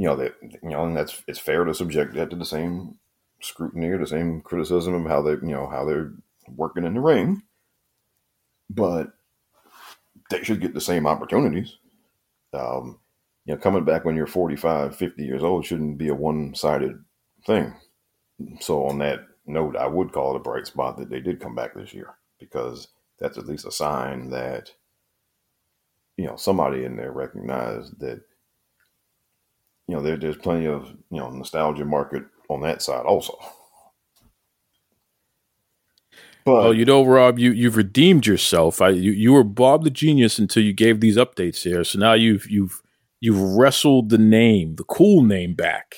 [0.00, 2.94] you know that you know, and that's it's fair to subject that to the same
[3.42, 6.14] scrutiny or the same criticism of how they you know how they're
[6.56, 7.42] working in the ring,
[8.70, 9.12] but
[10.30, 11.76] they should get the same opportunities.
[12.54, 12.98] Um,
[13.44, 17.04] you know, coming back when you're 45, 50 years old shouldn't be a one sided
[17.46, 17.74] thing.
[18.60, 21.54] So, on that note, I would call it a bright spot that they did come
[21.54, 22.88] back this year because
[23.18, 24.72] that's at least a sign that,
[26.16, 28.22] you know, somebody in there recognized that,
[29.90, 33.36] you know, there, there's plenty of, you know, nostalgia market on that side also.
[36.44, 38.80] But well, you know, Rob, you you've redeemed yourself.
[38.80, 41.82] I you, you were Bob the genius until you gave these updates here.
[41.82, 42.80] So now you've you've
[43.20, 45.96] you've wrestled the name, the cool name back.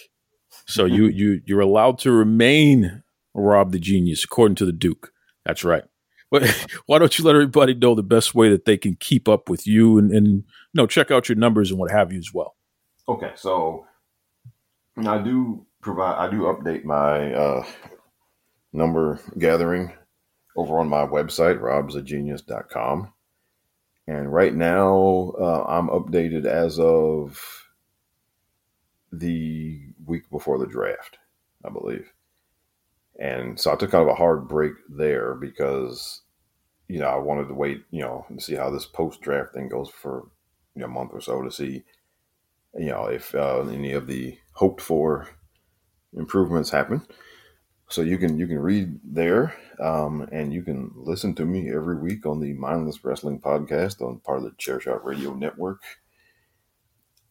[0.67, 3.03] So you you you're allowed to remain
[3.35, 5.13] Rob the genius according to the Duke.
[5.45, 5.85] That's right.
[6.31, 6.49] But
[6.87, 9.67] why don't you let everybody know the best way that they can keep up with
[9.67, 12.57] you and, and you know check out your numbers and what have you as well?
[13.09, 13.87] Okay, so
[14.97, 17.67] I do provide I do update my uh,
[18.73, 19.93] number gathering
[20.57, 23.13] over on my website, robsagenius.com.
[24.07, 27.41] And right now, uh, I'm updated as of
[29.13, 31.19] the week before the draft,
[31.65, 32.13] I believe.
[33.19, 36.23] And so I took kind of a hard break there because,
[36.89, 39.69] you know, I wanted to wait, you know, to see how this post draft thing
[39.69, 40.29] goes for
[40.75, 41.85] you know, a month or so to see,
[42.79, 45.29] you know, if uh, any of the hoped for
[46.17, 47.03] improvements happen.
[47.89, 51.97] So you can you can read there, um, and you can listen to me every
[51.99, 55.83] week on the Mindless Wrestling podcast on part of the Chairshot Radio Network.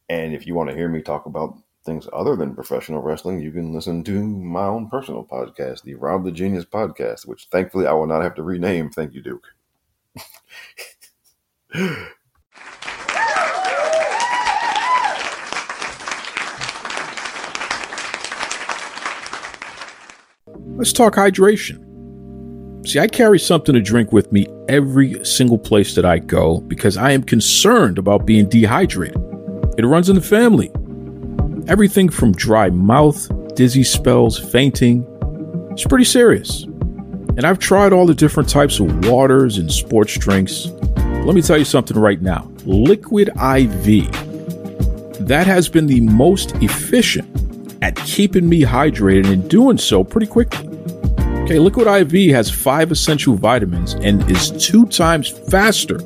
[0.10, 3.52] And if you want to hear me talk about things other than professional wrestling, you
[3.52, 7.94] can listen to my own personal podcast, the Rob the Genius podcast, which thankfully I
[7.94, 8.90] will not have to rename.
[8.92, 9.48] Thank you, Duke.
[20.82, 21.78] Let's talk hydration.
[22.88, 26.98] See, I carry something to drink with me every single place that I go because
[26.98, 29.16] I am concerned about being dehydrated.
[29.78, 30.72] It runs in the family.
[31.68, 35.06] Everything from dry mouth, dizzy spells, fainting,
[35.74, 36.64] It's pretty serious.
[36.64, 40.66] And I've tried all the different types of waters and sports drinks.
[40.96, 44.12] Let me tell you something right now Liquid IV.
[45.28, 47.28] That has been the most efficient
[47.84, 50.71] at keeping me hydrated and doing so pretty quickly.
[51.52, 56.00] Okay, Liquid IV has five essential vitamins and is two times faster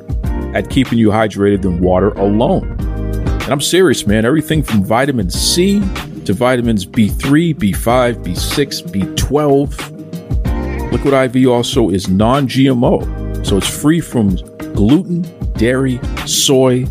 [0.56, 2.68] at keeping you hydrated than water alone.
[2.80, 4.24] And I'm serious, man.
[4.24, 5.78] Everything from vitamin C
[6.24, 10.90] to vitamins B3, B5, B6, B12.
[10.90, 14.34] Liquid IV also is non GMO, so it's free from
[14.74, 15.22] gluten,
[15.52, 16.86] dairy, soy.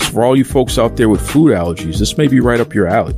[0.00, 2.74] So for all you folks out there with food allergies, this may be right up
[2.74, 3.14] your alley.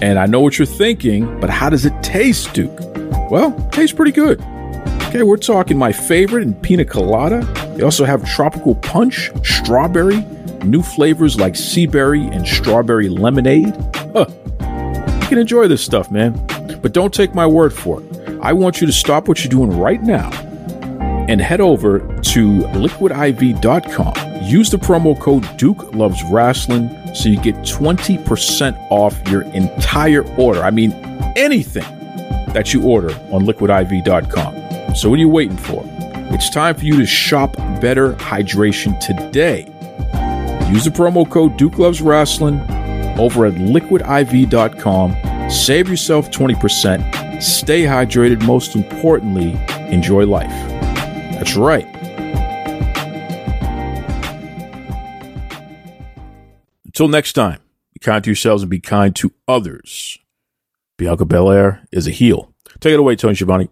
[0.00, 2.87] And I know what you're thinking, but how does it taste, Duke?
[3.30, 4.40] Well, tastes pretty good.
[5.08, 7.40] Okay, we're talking my favorite in pina colada.
[7.76, 10.24] They also have tropical punch, strawberry,
[10.64, 13.74] new flavors like sea berry and strawberry lemonade.
[14.12, 14.26] Huh.
[15.20, 16.32] You can enjoy this stuff, man.
[16.82, 18.38] But don't take my word for it.
[18.42, 20.30] I want you to stop what you're doing right now
[21.28, 24.42] and head over to liquidiv.com.
[24.42, 30.62] Use the promo code Duke Loves Rasslin so you get 20% off your entire order.
[30.62, 30.92] I mean,
[31.36, 31.97] anything
[32.54, 34.94] that you order on liquidiv.com.
[34.94, 35.82] So, what are you waiting for?
[36.30, 39.66] It's time for you to shop better hydration today.
[40.70, 45.50] Use the promo code Duke Loves Rasslin over at liquidiv.com.
[45.50, 47.42] Save yourself 20%.
[47.42, 48.44] Stay hydrated.
[48.44, 49.52] Most importantly,
[49.90, 50.50] enjoy life.
[51.32, 51.86] That's right.
[56.84, 57.60] Until next time,
[57.94, 60.18] be kind to yourselves and be kind to others.
[60.98, 62.52] Bianca Belair is a heel.
[62.80, 63.68] Take it away, Tony Schiavone.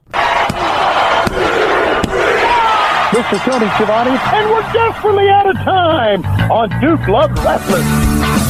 [3.12, 8.45] This is Tony Schiavone, and we're desperately out of time on Duke Love Rasslin.